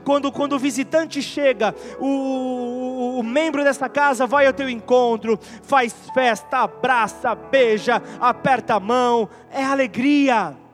[0.05, 5.41] quando, quando o visitante chega, o, o, o, membro dessa casa vai ao teu encontro,
[5.63, 10.66] faz festa, abraça, beija, aperta a mão, é alegria.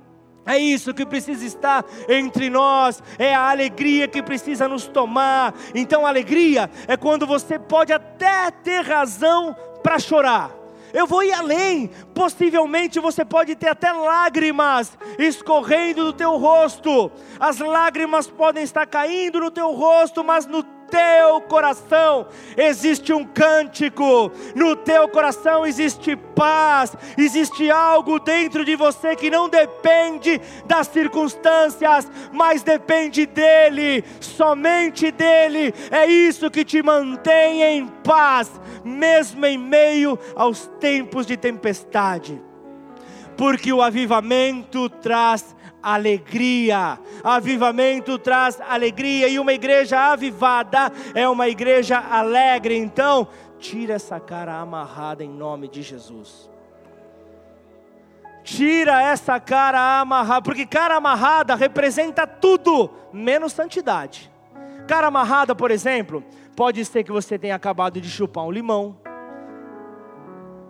[0.44, 5.54] É isso que precisa estar entre nós, é a alegria que precisa nos tomar.
[5.74, 10.50] Então, alegria é quando você pode até ter razão para chorar.
[10.92, 17.10] Eu vou ir além, possivelmente você pode ter até lágrimas escorrendo do teu rosto.
[17.40, 20.62] As lágrimas podem estar caindo no teu rosto, mas no
[20.92, 29.16] teu coração existe um cântico, no teu coração existe paz, existe algo dentro de você
[29.16, 35.72] que não depende das circunstâncias, mas depende dEle, somente dEle.
[35.90, 38.50] É isso que te mantém em paz,
[38.84, 42.38] mesmo em meio aos tempos de tempestade.
[43.34, 46.98] Porque o avivamento traz alegria.
[47.24, 52.76] Avivamento traz alegria e uma igreja avivada é uma igreja alegre.
[52.76, 53.26] Então,
[53.58, 56.50] tira essa cara amarrada em nome de Jesus.
[58.44, 64.30] Tira essa cara amarrada, porque cara amarrada representa tudo menos santidade.
[64.88, 66.24] Cara amarrada, por exemplo,
[66.56, 68.96] pode ser que você tenha acabado de chupar um limão,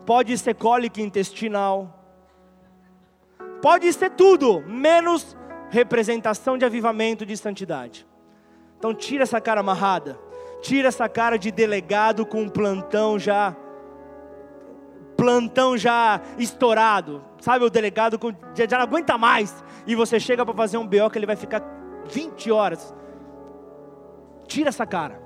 [0.04, 2.01] pode ser cólica intestinal,
[3.62, 5.36] Pode ser tudo, menos
[5.70, 8.04] representação de avivamento de santidade.
[8.76, 10.18] Então tira essa cara amarrada,
[10.60, 13.56] tira essa cara de delegado com um plantão já
[15.16, 17.24] plantão já estourado.
[17.40, 20.86] Sabe o delegado com, já, já não aguenta mais e você chega para fazer um
[20.86, 21.62] BO que ele vai ficar
[22.10, 22.92] 20 horas.
[24.48, 25.22] Tira essa cara.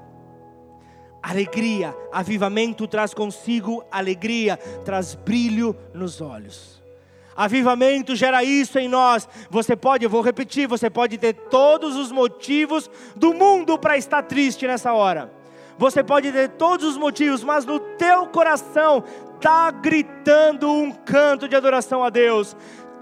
[1.22, 6.75] Alegria, avivamento traz consigo alegria, traz brilho nos olhos.
[7.36, 9.28] Avivamento gera isso em nós.
[9.50, 14.22] Você pode, eu vou repetir, você pode ter todos os motivos do mundo para estar
[14.22, 15.30] triste nessa hora.
[15.78, 21.54] Você pode ter todos os motivos, mas no teu coração está gritando um canto de
[21.54, 22.56] adoração a Deus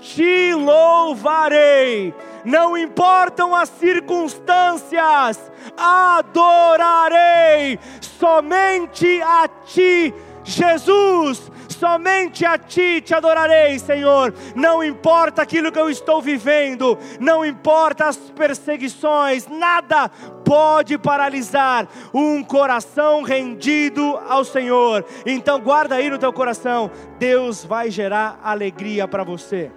[0.05, 2.14] te louvarei.
[2.45, 10.12] Não importam as circunstâncias, adorarei somente a ti,
[10.45, 11.51] Jesus
[11.85, 14.32] somente a Ti te adorarei, Senhor.
[14.57, 22.43] Não importa aquilo que eu estou vivendo, não importa as perseguições, nada pode paralisar um
[22.43, 25.05] coração rendido ao Senhor.
[25.26, 29.70] Então guarda aí no teu coração, Deus vai gerar alegria para você.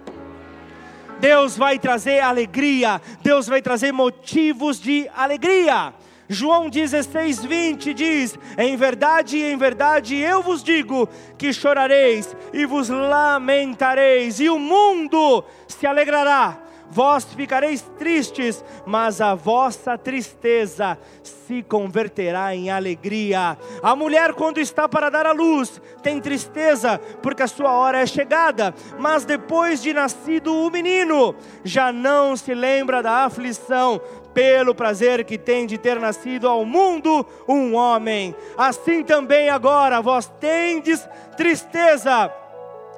[1.20, 5.92] Deus vai trazer alegria, Deus vai trazer motivos de alegria.
[6.28, 11.08] João 16, 20 diz: Em verdade, em verdade eu vos digo
[11.38, 16.58] que chorareis e vos lamentareis, e o mundo se alegrará.
[16.90, 23.58] Vós ficareis tristes, mas a vossa tristeza se converterá em alegria.
[23.82, 28.06] A mulher, quando está para dar à luz, tem tristeza, porque a sua hora é
[28.06, 34.00] chegada, mas depois de nascido o menino, já não se lembra da aflição,
[34.38, 38.32] pelo prazer que tem de ter nascido ao mundo um homem.
[38.56, 42.32] Assim também agora vós tendes tristeza,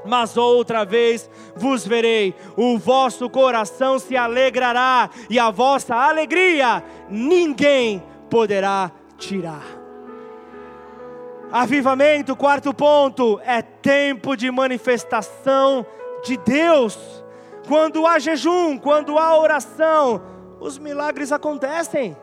[0.04, 8.02] mas outra vez vos verei, o vosso coração se alegrará, e a vossa alegria ninguém
[8.28, 9.64] poderá tirar.
[11.50, 15.86] Avivamento, quarto ponto, é tempo de manifestação
[16.22, 17.24] de Deus.
[17.66, 20.20] Quando há jejum, quando há oração,
[20.60, 22.16] os milagres acontecem.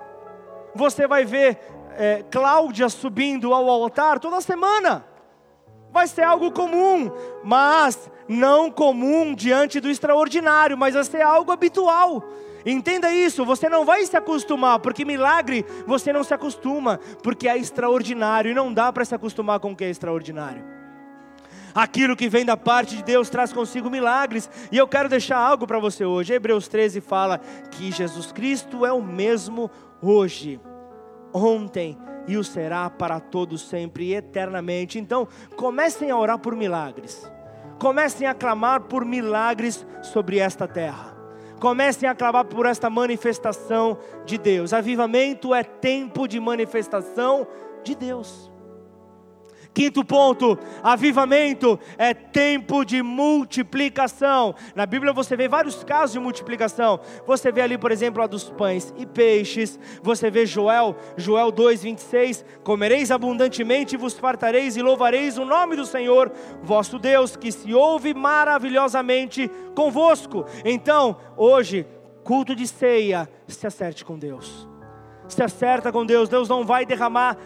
[0.75, 1.59] Você vai ver
[1.97, 5.03] é, Cláudia subindo ao altar toda semana.
[5.91, 7.11] Vai ser algo comum,
[7.43, 12.23] mas não comum diante do extraordinário, mas vai ser algo habitual.
[12.65, 17.57] Entenda isso, você não vai se acostumar, porque milagre você não se acostuma, porque é
[17.57, 20.76] extraordinário e não dá para se acostumar com o que é extraordinário.
[21.77, 24.49] Aquilo que vem da parte de Deus traz consigo milagres.
[24.71, 26.33] E eu quero deixar algo para você hoje.
[26.33, 29.69] Hebreus 13 fala que Jesus Cristo é o mesmo
[30.01, 30.59] hoje,
[31.31, 31.95] ontem
[32.27, 34.97] e o será para todos sempre e eternamente.
[34.97, 37.31] Então, comecem a orar por milagres.
[37.77, 41.15] Comecem a clamar por milagres sobre esta terra.
[41.59, 44.73] Comecem a clamar por esta manifestação de Deus.
[44.73, 47.45] Avivamento é tempo de manifestação
[47.83, 48.56] de Deus.
[49.77, 54.55] Quinto ponto, avivamento é tempo de multiplicação.
[54.73, 56.99] Na Bíblia você vê vários casos de multiplicação.
[57.27, 59.79] Você vê ali, por exemplo, a dos pães e peixes.
[60.01, 66.31] Você vê Joel, Joel 2:26, comereis abundantemente vos fartareis e louvareis o nome do Senhor,
[66.63, 70.43] vosso Deus, que se ouve maravilhosamente convosco.
[70.65, 71.85] Então, hoje,
[72.23, 74.67] culto de ceia, se acerte com Deus.
[75.27, 77.37] Se acerta com Deus, Deus não vai derramar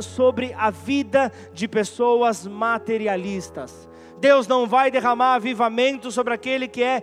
[0.00, 3.88] sobre a vida de pessoas materialistas.
[4.20, 7.02] Deus não vai derramar avivamento sobre aquele que é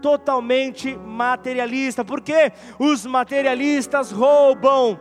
[0.00, 4.98] totalmente materialista, porque os materialistas roubam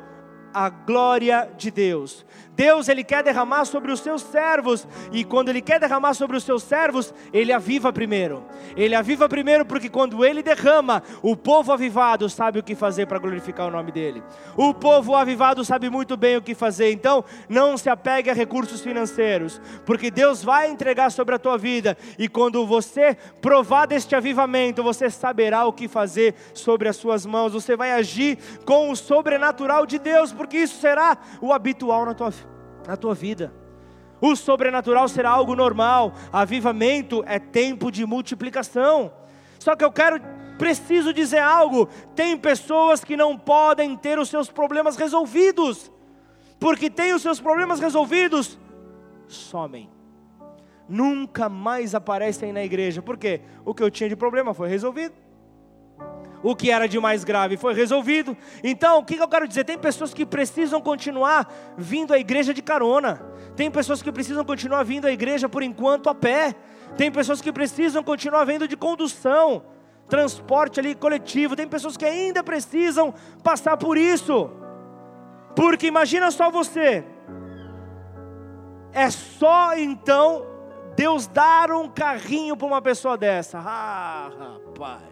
[0.54, 2.26] a glória de Deus.
[2.60, 6.44] Deus ele quer derramar sobre os seus servos, e quando ele quer derramar sobre os
[6.44, 8.44] seus servos, ele aviva primeiro.
[8.76, 13.18] Ele aviva primeiro porque quando ele derrama, o povo avivado sabe o que fazer para
[13.18, 14.22] glorificar o nome dele.
[14.58, 16.92] O povo avivado sabe muito bem o que fazer.
[16.92, 21.98] Então, não se apegue a recursos financeiros, porque Deus vai entregar sobre a tua vida,
[22.18, 27.54] e quando você provar deste avivamento, você saberá o que fazer sobre as suas mãos.
[27.54, 32.32] Você vai agir com o sobrenatural de Deus, porque isso será o habitual na tua
[32.32, 32.49] vida
[32.90, 33.54] na tua vida.
[34.20, 36.12] O sobrenatural será algo normal.
[36.34, 39.14] Avivamento é tempo de multiplicação.
[39.60, 40.20] Só que eu quero,
[40.58, 45.92] preciso dizer algo: tem pessoas que não podem ter os seus problemas resolvidos,
[46.60, 48.58] porque tem os seus problemas resolvidos,
[49.28, 49.88] somem.
[50.88, 55.14] Nunca mais aparecem na igreja, porque o que eu tinha de problema foi resolvido
[56.42, 58.36] o que era de mais grave foi resolvido.
[58.64, 59.64] Então, o que eu quero dizer?
[59.64, 63.22] Tem pessoas que precisam continuar vindo à igreja de carona,
[63.56, 66.56] tem pessoas que precisam continuar vindo à igreja por enquanto a pé,
[66.98, 69.64] tem pessoas que precisam continuar vindo de condução,
[70.08, 73.14] transporte ali coletivo, tem pessoas que ainda precisam
[73.44, 74.50] passar por isso,
[75.56, 77.04] porque imagina só você,
[78.92, 80.46] é só então
[80.96, 85.09] Deus dar um carrinho para uma pessoa dessa, ah, rapaz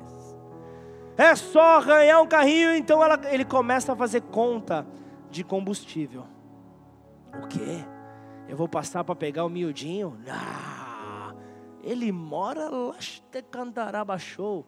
[1.18, 4.86] é só arranhar um carrinho, então ela, ele começa a fazer conta
[5.32, 6.26] de combustível.
[7.44, 7.84] O quê?
[8.48, 10.18] Eu vou passar para pegar o miudinho?
[10.26, 11.38] Não.
[11.84, 12.96] Ele mora lá
[13.32, 14.66] de Cantaraba Show.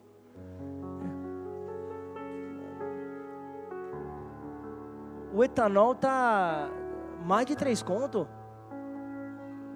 [5.34, 6.70] O etanol tá
[7.24, 8.28] mais de três conto.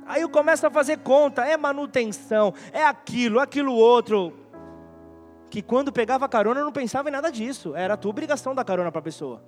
[0.06, 4.43] Aí eu começo a fazer conta, é manutenção, é aquilo, aquilo outro.
[5.54, 8.92] Que quando pegava carona não pensava em nada disso, era a tua obrigação dar carona
[8.92, 9.40] para a pessoa.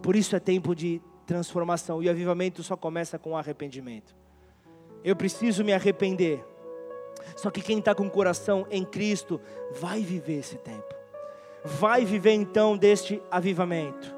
[0.00, 4.14] Por isso é tempo de transformação e o avivamento só começa com arrependimento.
[5.02, 6.46] Eu preciso me arrepender.
[7.34, 9.40] Só que quem está com o coração em Cristo
[9.80, 10.94] vai viver esse tempo,
[11.64, 14.15] vai viver então deste avivamento.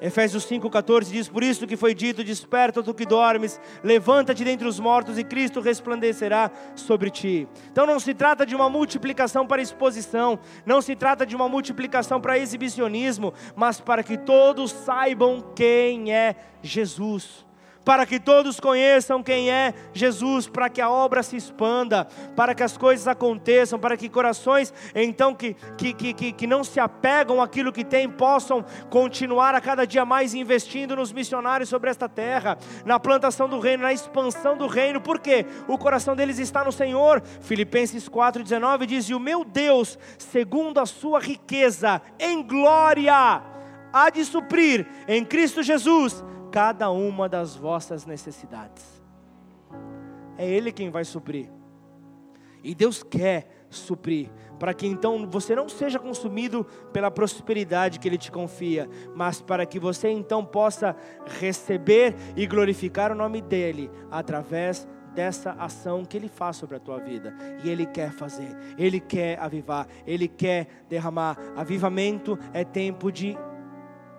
[0.00, 4.80] Efésios 5,14 diz: Por isso que foi dito: Desperta tu que dormes, levanta-te dentre os
[4.80, 7.48] mortos e Cristo resplandecerá sobre ti.
[7.70, 12.20] Então não se trata de uma multiplicação para exposição, não se trata de uma multiplicação
[12.20, 17.43] para exibicionismo, mas para que todos saibam quem é Jesus
[17.84, 22.62] para que todos conheçam quem é Jesus, para que a obra se expanda, para que
[22.62, 27.72] as coisas aconteçam, para que corações, então, que, que, que, que não se apegam àquilo
[27.72, 32.98] que têm, possam continuar a cada dia mais investindo nos missionários sobre esta terra, na
[32.98, 37.22] plantação do reino, na expansão do reino, porque o coração deles está no Senhor.
[37.40, 43.42] Filipenses 4,19 diz: E o meu Deus, segundo a sua riqueza em glória,
[43.92, 46.24] há de suprir em Cristo Jesus
[46.54, 49.02] cada uma das vossas necessidades.
[50.38, 51.50] É Ele quem vai suprir.
[52.62, 58.16] E Deus quer suprir, para que então você não seja consumido pela prosperidade que Ele
[58.16, 60.94] te confia, mas para que você então possa
[61.40, 67.00] receber e glorificar o nome dEle através dessa ação que Ele faz sobre a tua
[67.00, 67.34] vida.
[67.64, 71.36] E Ele quer fazer, Ele quer avivar, Ele quer derramar.
[71.56, 73.36] Avivamento é tempo de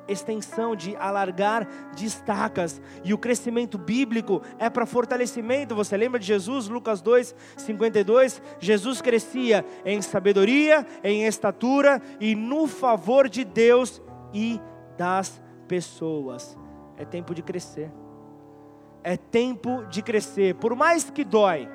[0.07, 2.81] extensão, de alargar destacas.
[3.03, 5.75] E o crescimento bíblico é para fortalecimento.
[5.75, 8.41] Você lembra de Jesus, Lucas 2, 52?
[8.59, 14.01] Jesus crescia em sabedoria, em estatura e no favor de Deus
[14.33, 14.59] e
[14.97, 16.57] das pessoas.
[16.97, 17.91] É tempo de crescer.
[19.03, 20.55] É tempo de crescer.
[20.55, 21.69] Por mais que dói,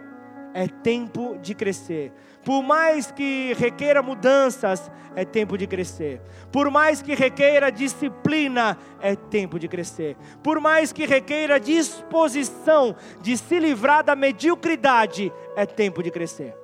[0.52, 2.12] é tempo de crescer.
[2.44, 6.20] Por mais que requeira mudanças, é tempo de crescer.
[6.50, 10.16] Por mais que requeira disciplina, é tempo de crescer.
[10.42, 16.54] Por mais que requeira disposição de se livrar da mediocridade, é tempo de crescer.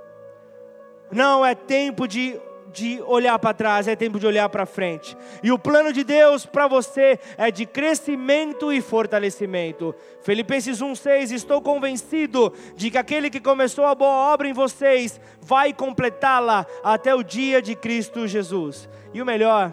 [1.10, 2.40] Não é tempo de
[2.76, 5.16] de olhar para trás, é tempo de olhar para frente.
[5.42, 9.94] E o plano de Deus para você é de crescimento e fortalecimento.
[10.20, 15.72] Filipenses 1:6 Estou convencido de que aquele que começou a boa obra em vocês vai
[15.72, 18.86] completá-la até o dia de Cristo Jesus.
[19.14, 19.72] E o melhor,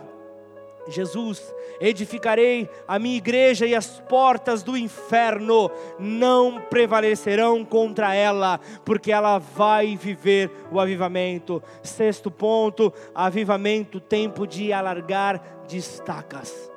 [0.87, 9.11] Jesus, edificarei a minha igreja e as portas do inferno não prevalecerão contra ela, porque
[9.11, 11.63] ela vai viver o avivamento.
[11.81, 16.72] Sexto ponto: avivamento, tempo de alargar destacas.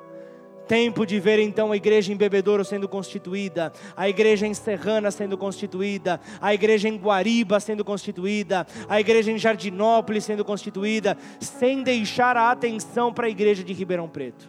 [0.67, 5.39] Tempo de ver então a igreja em Bebedouro sendo constituída, a igreja em Serrana sendo
[5.39, 12.37] constituída, a igreja em Guariba sendo constituída, a igreja em Jardinópolis sendo constituída, sem deixar
[12.37, 14.49] a atenção para a igreja de Ribeirão Preto.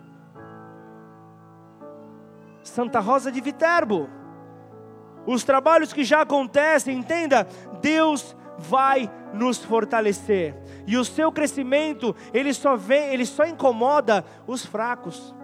[2.63, 4.09] Santa Rosa de Viterbo.
[5.25, 7.47] Os trabalhos que já acontecem, entenda,
[7.81, 10.55] Deus vai nos fortalecer.
[10.87, 15.35] E o seu crescimento, ele só vem, ele só incomoda os fracos.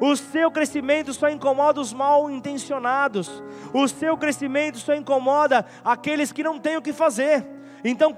[0.00, 3.42] O seu crescimento só incomoda os mal intencionados.
[3.72, 7.46] O seu crescimento só incomoda aqueles que não têm o que fazer.
[7.84, 8.16] Então,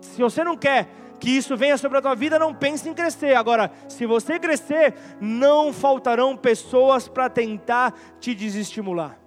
[0.00, 0.88] se você não quer
[1.18, 3.34] que isso venha sobre a tua vida, não pense em crescer.
[3.34, 9.18] Agora, se você crescer, não faltarão pessoas para tentar te desestimular.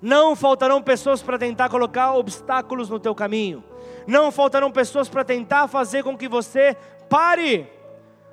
[0.00, 3.62] Não faltarão pessoas para tentar colocar obstáculos no teu caminho.
[4.06, 6.76] Não faltarão pessoas para tentar fazer com que você
[7.08, 7.70] pare.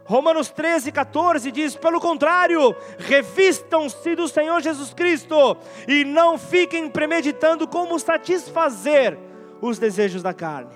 [0.09, 5.55] Romanos 13, 14 diz: pelo contrário, revistam-se do Senhor Jesus Cristo
[5.87, 9.15] e não fiquem premeditando como satisfazer
[9.61, 10.75] os desejos da carne.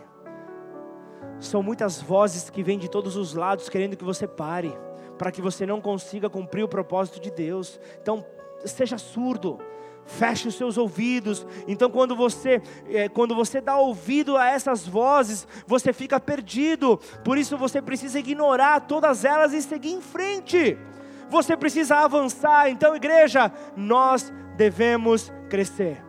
[1.40, 4.72] São muitas vozes que vêm de todos os lados querendo que você pare,
[5.18, 7.80] para que você não consiga cumprir o propósito de Deus.
[8.04, 8.24] Então,
[8.64, 9.60] seja surdo
[10.06, 11.45] feche os seus ouvidos.
[11.68, 16.99] Então, quando você, é, quando você dá ouvido a essas vozes, você fica perdido.
[17.24, 20.78] Por isso, você precisa ignorar todas elas e seguir em frente.
[21.30, 22.70] Você precisa avançar.
[22.70, 26.04] Então, igreja, nós devemos crescer.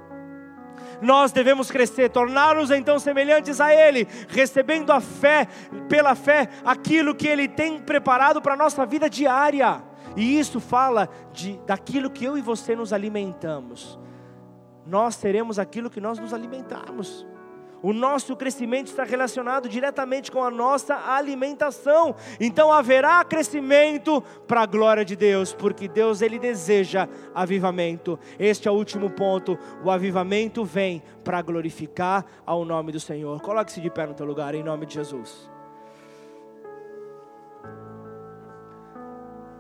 [1.01, 5.47] Nós devemos crescer, tornar-nos então semelhantes a Ele, recebendo a fé,
[5.89, 9.83] pela fé, aquilo que Ele tem preparado para a nossa vida diária.
[10.17, 13.99] E isso fala de, daquilo que eu e você nos alimentamos.
[14.87, 17.27] Nós seremos aquilo que nós nos alimentamos.
[17.85, 22.15] O nosso crescimento está relacionado diretamente com a nossa alimentação.
[22.41, 28.19] Então haverá crescimento para a glória de Deus, porque Deus ele deseja avivamento.
[28.39, 29.59] Este é o último ponto.
[29.85, 33.43] O avivamento vem para glorificar ao nome do Senhor.
[33.43, 35.54] Coloque-se de pé no teu lugar em nome de Jesus.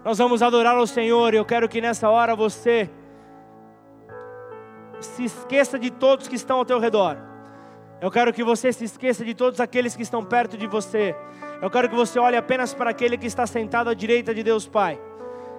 [0.04, 1.32] Nós vamos adorar ao Senhor.
[1.32, 2.90] Eu quero que nessa hora você
[5.00, 7.16] se esqueça de todos que estão ao teu redor.
[8.02, 11.16] Eu quero que você se esqueça de todos aqueles que estão perto de você.
[11.62, 14.68] Eu quero que você olhe apenas para aquele que está sentado à direita de Deus
[14.68, 15.00] Pai.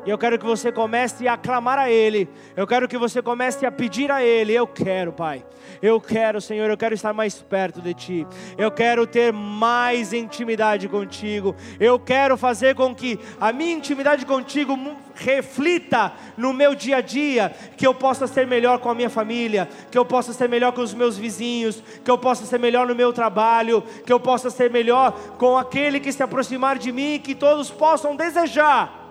[0.06, 2.30] E eu quero que você comece a clamar a Ele.
[2.56, 4.54] Eu quero que você comece a pedir a Ele.
[4.54, 5.44] Eu quero, Pai.
[5.82, 6.70] Eu quero, Senhor.
[6.70, 8.28] Eu quero estar mais perto de Ti.
[8.56, 11.56] Eu quero ter mais intimidade contigo.
[11.80, 14.78] Eu quero fazer com que a minha intimidade contigo
[15.16, 17.52] reflita no meu dia a dia.
[17.76, 19.68] Que eu possa ser melhor com a minha família.
[19.90, 21.82] Que eu possa ser melhor com os meus vizinhos.
[22.04, 23.84] Que eu possa ser melhor no meu trabalho.
[24.06, 27.20] Que eu possa ser melhor com aquele que se aproximar de mim.
[27.24, 29.05] Que todos possam desejar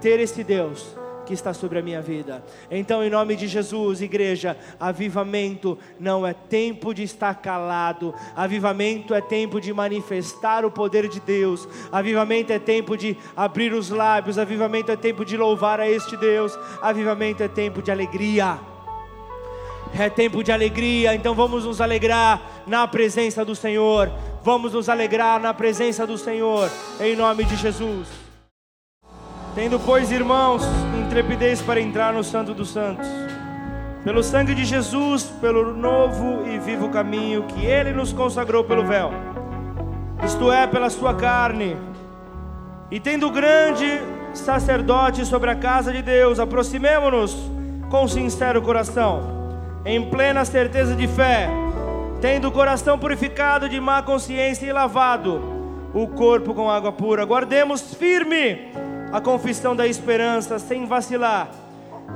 [0.00, 2.42] ter esse Deus que está sobre a minha vida.
[2.68, 9.20] Então, em nome de Jesus, igreja, avivamento não é tempo de estar calado, avivamento é
[9.20, 14.90] tempo de manifestar o poder de Deus, avivamento é tempo de abrir os lábios, avivamento
[14.90, 18.58] é tempo de louvar a este Deus, avivamento é tempo de alegria.
[19.96, 24.10] É tempo de alegria, então vamos nos alegrar na presença do Senhor.
[24.42, 26.70] Vamos nos alegrar na presença do Senhor,
[27.00, 28.19] em nome de Jesus.
[29.54, 30.62] Tendo, pois, irmãos,
[31.04, 33.08] intrepidez para entrar no Santo dos Santos,
[34.04, 39.10] pelo sangue de Jesus, pelo novo e vivo caminho que Ele nos consagrou pelo véu,
[40.24, 41.76] isto é, pela Sua carne,
[42.92, 44.00] e tendo grande
[44.32, 47.36] sacerdote sobre a casa de Deus, aproximemo-nos
[47.90, 49.50] com sincero coração,
[49.84, 51.50] em plena certeza de fé,
[52.20, 55.42] tendo o coração purificado de má consciência e lavado
[55.92, 58.70] o corpo com água pura, guardemos firme
[59.12, 61.50] a confissão da esperança sem vacilar,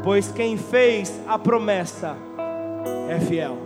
[0.02, 2.16] pois quem fez a promessa
[3.08, 3.58] é fiel.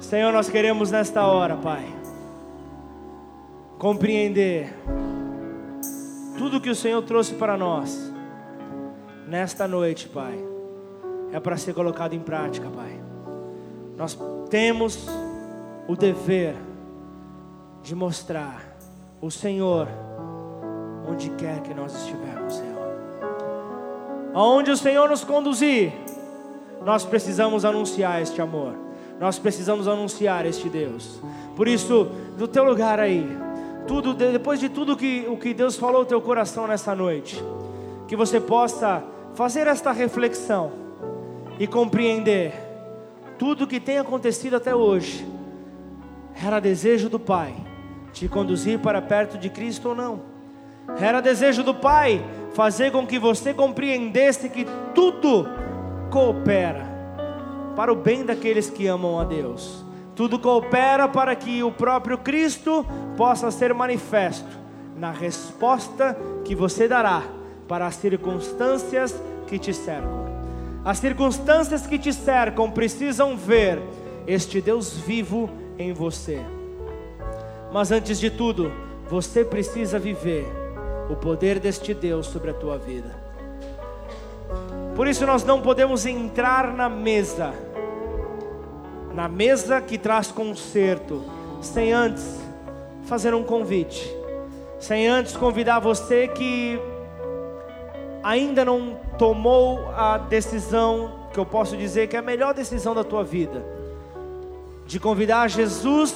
[0.00, 1.86] Senhor, nós queremos nesta hora, Pai,
[3.78, 4.74] compreender
[6.36, 8.10] tudo que o Senhor trouxe para nós
[9.26, 10.38] nesta noite, Pai,
[11.32, 13.00] é para ser colocado em prática, Pai.
[13.96, 14.18] Nós
[14.48, 15.06] temos
[15.86, 16.56] o dever
[17.82, 18.76] de mostrar
[19.20, 19.86] o Senhor
[21.10, 22.80] onde quer que nós estivermos, Senhor.
[24.32, 25.92] Aonde o Senhor nos conduzir,
[26.84, 28.74] nós precisamos anunciar este amor.
[29.18, 31.20] Nós precisamos anunciar este Deus.
[31.56, 32.08] Por isso,
[32.38, 33.28] do teu lugar aí,
[33.86, 37.42] tudo depois de tudo que o que Deus falou ao teu coração nessa noite,
[38.08, 39.02] que você possa
[39.34, 40.72] fazer esta reflexão
[41.58, 42.54] e compreender
[43.38, 45.26] tudo o que tem acontecido até hoje.
[46.42, 47.54] Era desejo do Pai
[48.12, 50.29] te conduzir para perto de Cristo ou não.
[50.98, 52.24] Era desejo do Pai
[52.54, 55.46] fazer com que você compreendesse que tudo
[56.10, 56.88] coopera
[57.76, 59.84] para o bem daqueles que amam a Deus.
[60.14, 62.84] Tudo coopera para que o próprio Cristo
[63.16, 64.58] possa ser manifesto
[64.96, 67.22] na resposta que você dará
[67.66, 70.28] para as circunstâncias que te cercam.
[70.84, 73.80] As circunstâncias que te cercam precisam ver
[74.26, 76.40] este Deus vivo em você.
[77.72, 78.72] Mas antes de tudo,
[79.08, 80.59] você precisa viver
[81.10, 83.10] o poder deste Deus sobre a tua vida.
[84.94, 87.52] Por isso nós não podemos entrar na mesa,
[89.12, 91.24] na mesa que traz conserto,
[91.60, 92.38] sem antes
[93.06, 94.08] fazer um convite,
[94.78, 96.80] sem antes convidar você que
[98.22, 103.02] ainda não tomou a decisão, que eu posso dizer que é a melhor decisão da
[103.02, 103.64] tua vida,
[104.86, 106.14] de convidar Jesus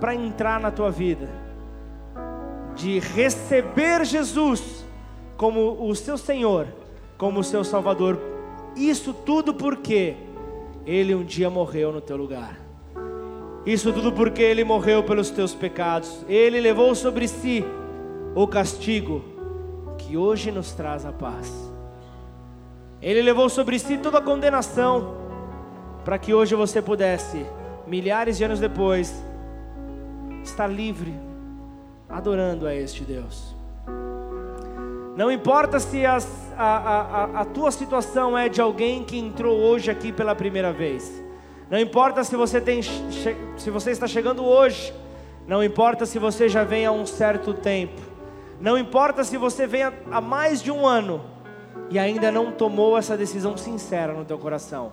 [0.00, 1.47] para entrar na tua vida
[2.78, 4.86] de receber Jesus
[5.36, 6.68] como o seu Senhor,
[7.18, 8.18] como o seu Salvador.
[8.76, 10.14] Isso tudo porque
[10.86, 12.56] Ele um dia morreu no teu lugar.
[13.66, 16.24] Isso tudo porque Ele morreu pelos teus pecados.
[16.28, 17.64] Ele levou sobre si
[18.34, 19.24] o castigo
[19.98, 21.52] que hoje nos traz a paz.
[23.02, 25.16] Ele levou sobre si toda a condenação
[26.04, 27.44] para que hoje você pudesse,
[27.86, 29.12] milhares de anos depois,
[30.44, 31.27] estar livre
[32.08, 33.54] adorando a este Deus.
[35.16, 39.90] Não importa se as, a, a, a tua situação é de alguém que entrou hoje
[39.90, 41.22] aqui pela primeira vez.
[41.68, 44.94] Não importa se você, tem, se você está chegando hoje.
[45.46, 48.00] Não importa se você já vem há um certo tempo.
[48.60, 51.24] Não importa se você vem há mais de um ano
[51.90, 54.92] e ainda não tomou essa decisão sincera no teu coração.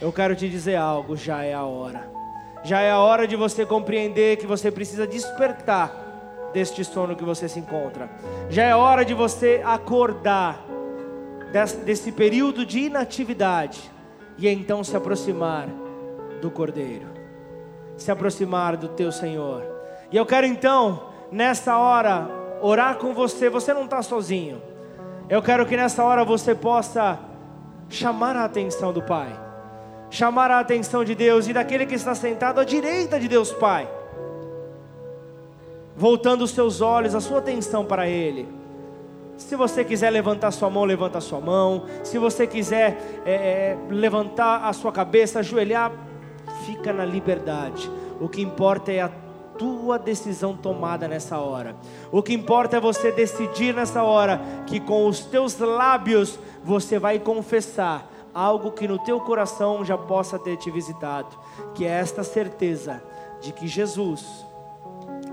[0.00, 2.23] eu quero te dizer algo: já é a hora.
[2.64, 7.46] Já é a hora de você compreender que você precisa despertar deste sono que você
[7.46, 8.08] se encontra.
[8.48, 10.64] Já é hora de você acordar
[11.84, 13.90] desse período de inatividade
[14.38, 15.68] e então se aproximar
[16.40, 17.06] do Cordeiro,
[17.98, 19.62] se aproximar do teu Senhor.
[20.10, 22.28] E eu quero então, nessa hora,
[22.62, 23.50] orar com você.
[23.50, 24.62] Você não está sozinho.
[25.28, 27.18] Eu quero que nessa hora você possa
[27.90, 29.43] chamar a atenção do Pai
[30.14, 33.88] chamar a atenção de Deus e daquele que está sentado à direita de Deus Pai,
[35.96, 38.48] voltando os seus olhos, a sua atenção para Ele.
[39.36, 41.86] Se você quiser levantar sua mão, levanta sua mão.
[42.04, 45.90] Se você quiser é, é, levantar a sua cabeça, ajoelhar,
[46.64, 47.90] fica na liberdade.
[48.20, 49.10] O que importa é a
[49.58, 51.74] tua decisão tomada nessa hora.
[52.12, 57.18] O que importa é você decidir nessa hora que com os teus lábios você vai
[57.18, 61.28] confessar algo que no teu coração já possa ter te visitado,
[61.74, 63.02] que é esta certeza
[63.40, 64.44] de que Jesus,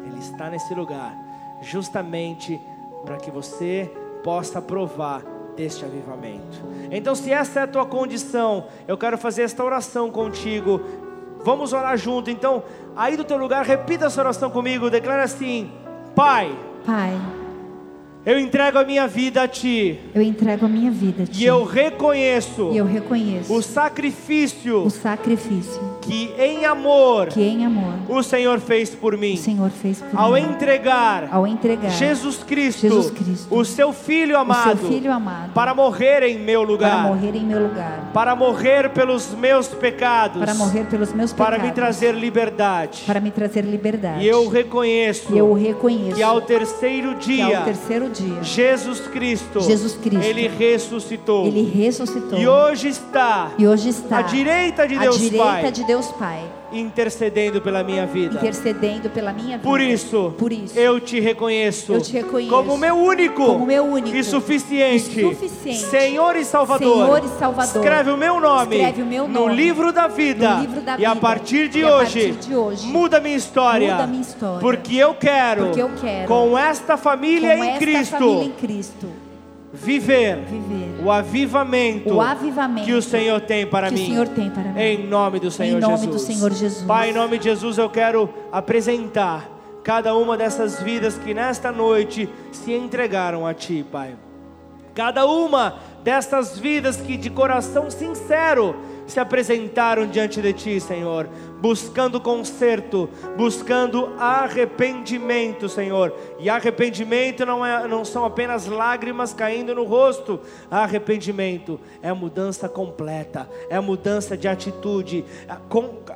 [0.05, 1.17] Ele está nesse lugar,
[1.61, 2.61] justamente
[3.03, 3.91] para que você
[4.23, 5.23] possa provar
[5.55, 6.59] deste avivamento.
[6.91, 10.81] Então, se essa é a tua condição, eu quero fazer esta oração contigo.
[11.43, 12.29] Vamos orar junto.
[12.29, 12.63] Então,
[12.95, 14.89] aí do teu lugar, repita essa oração comigo.
[14.89, 15.71] Declara assim:
[16.15, 16.57] Pai.
[16.85, 17.40] Pai
[18.25, 19.99] eu entrego a minha vida a ti.
[20.13, 21.41] Eu entrego a minha vida a ti.
[21.41, 22.71] E eu reconheço.
[22.71, 23.53] E eu reconheço.
[23.53, 24.83] O sacrifício.
[24.83, 25.90] O sacrifício.
[26.01, 27.27] Que em amor.
[27.27, 27.93] Que em amor.
[28.09, 29.35] O Senhor fez por mim.
[29.35, 30.41] O Senhor fez por ao mim.
[30.41, 31.91] Entregar, ao entregar.
[31.91, 32.81] Jesus Cristo.
[32.81, 33.47] Jesus Cristo.
[33.55, 34.79] O seu filho amado.
[34.79, 35.53] Seu filho amado.
[35.53, 36.91] Para morrer em meu lugar.
[36.91, 38.11] Para morrer em meu lugar.
[38.13, 40.39] Para morrer pelos meus pecados.
[40.39, 41.57] Para morrer pelos meus pecados.
[41.57, 43.03] Para me trazer liberdade.
[43.05, 44.23] Para me trazer liberdade.
[44.23, 45.33] E eu reconheço.
[45.33, 46.15] E eu reconheço.
[46.15, 47.59] Que ao terceiro dia.
[47.59, 48.43] Ao terceiro dia.
[48.43, 49.61] Jesus Cristo.
[49.61, 50.25] Jesus Cristo.
[50.25, 51.45] Ele ressuscitou.
[51.45, 52.39] Ele ressuscitou.
[52.39, 53.51] E hoje está.
[53.57, 54.17] E hoje está.
[54.17, 55.71] À direita de Deus à direita Pai.
[55.71, 56.41] de Deus Pai.
[56.71, 58.35] Intercedendo pela minha vida.
[58.35, 59.69] Intercedendo pela minha vida.
[59.69, 60.33] Por isso.
[60.37, 60.79] Por isso.
[60.79, 61.91] Eu te reconheço.
[61.91, 62.49] Eu te reconheço.
[62.49, 63.45] Como meu único.
[63.45, 64.15] Como meu único.
[64.15, 65.19] E suficiente.
[65.19, 65.79] E suficiente.
[65.79, 67.05] Senhor e Salvador.
[67.05, 67.75] Senhor e Salvador.
[67.75, 68.77] Escreve o meu nome.
[68.77, 69.33] Escreve o meu nome.
[69.33, 70.61] No livro da vida.
[70.61, 71.19] Livro da e a vida.
[71.19, 72.19] partir de hoje.
[72.21, 72.87] A partir de hoje.
[72.87, 73.91] Muda minha história.
[73.91, 74.59] Muda minha história.
[74.61, 75.65] Porque eu quero.
[75.65, 76.27] Porque eu quero.
[76.29, 78.11] Com esta família com em esta Cristo.
[78.11, 79.30] Família em Cristo
[79.73, 84.05] viver, viver o, avivamento o avivamento que o Senhor tem para mim.
[84.07, 84.79] Senhor tem para mim.
[84.79, 86.11] Em nome do Senhor em nome Jesus.
[86.11, 86.85] Do Senhor Jesus.
[86.85, 89.49] Pai, em nome de Jesus, eu quero apresentar
[89.83, 94.15] cada uma dessas vidas que nesta noite se entregaram a Ti, Pai.
[94.93, 98.75] Cada uma dessas vidas que de coração sincero
[99.07, 101.29] se apresentaram diante de Ti, Senhor,
[101.61, 103.07] buscando conserto,
[103.37, 106.13] buscando arrependimento, Senhor.
[106.39, 110.39] E arrependimento não, é, não são apenas lágrimas caindo no rosto,
[110.69, 115.23] arrependimento é mudança completa, é mudança de atitude.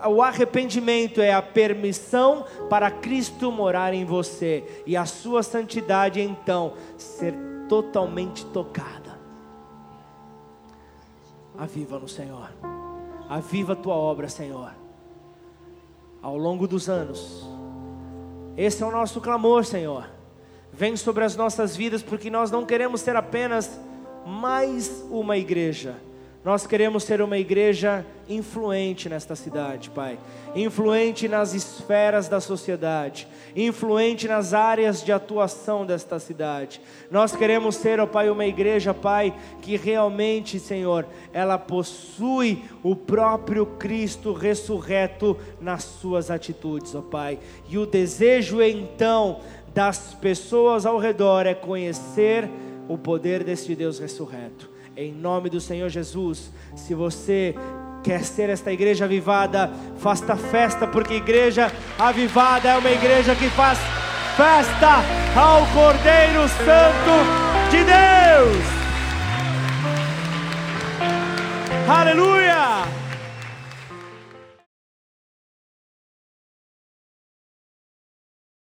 [0.08, 6.74] O arrependimento é a permissão para Cristo morar em você e a sua santidade então
[6.98, 7.36] ser
[7.70, 9.16] totalmente tocada.
[11.58, 12.50] Aviva no Senhor.
[13.30, 14.85] Aviva a tua obra, Senhor.
[16.26, 17.48] Ao longo dos anos.
[18.58, 20.10] Esse é o nosso clamor, Senhor.
[20.74, 23.80] Vem sobre as nossas vidas, porque nós não queremos ser apenas
[24.26, 25.96] mais uma igreja
[26.46, 30.20] nós queremos ser uma igreja influente nesta cidade, Pai.
[30.56, 36.80] Influente nas esferas da sociedade, influente nas áreas de atuação desta cidade.
[37.12, 43.66] Nós queremos ser, ó Pai, uma igreja, Pai, que realmente, Senhor, ela possui o próprio
[43.66, 47.38] Cristo ressurreto nas suas atitudes, ó Pai.
[47.68, 49.42] E o desejo então
[49.74, 52.50] das pessoas ao redor é conhecer
[52.88, 54.70] o poder deste Deus ressurreto.
[54.96, 57.54] Em nome do Senhor Jesus, se você
[58.06, 59.68] Quer ser esta igreja avivada?
[59.98, 63.80] Faça festa, porque igreja avivada é uma igreja que faz
[64.38, 65.04] festa
[65.36, 68.64] ao Cordeiro Santo de Deus.
[71.90, 73.05] Aleluia!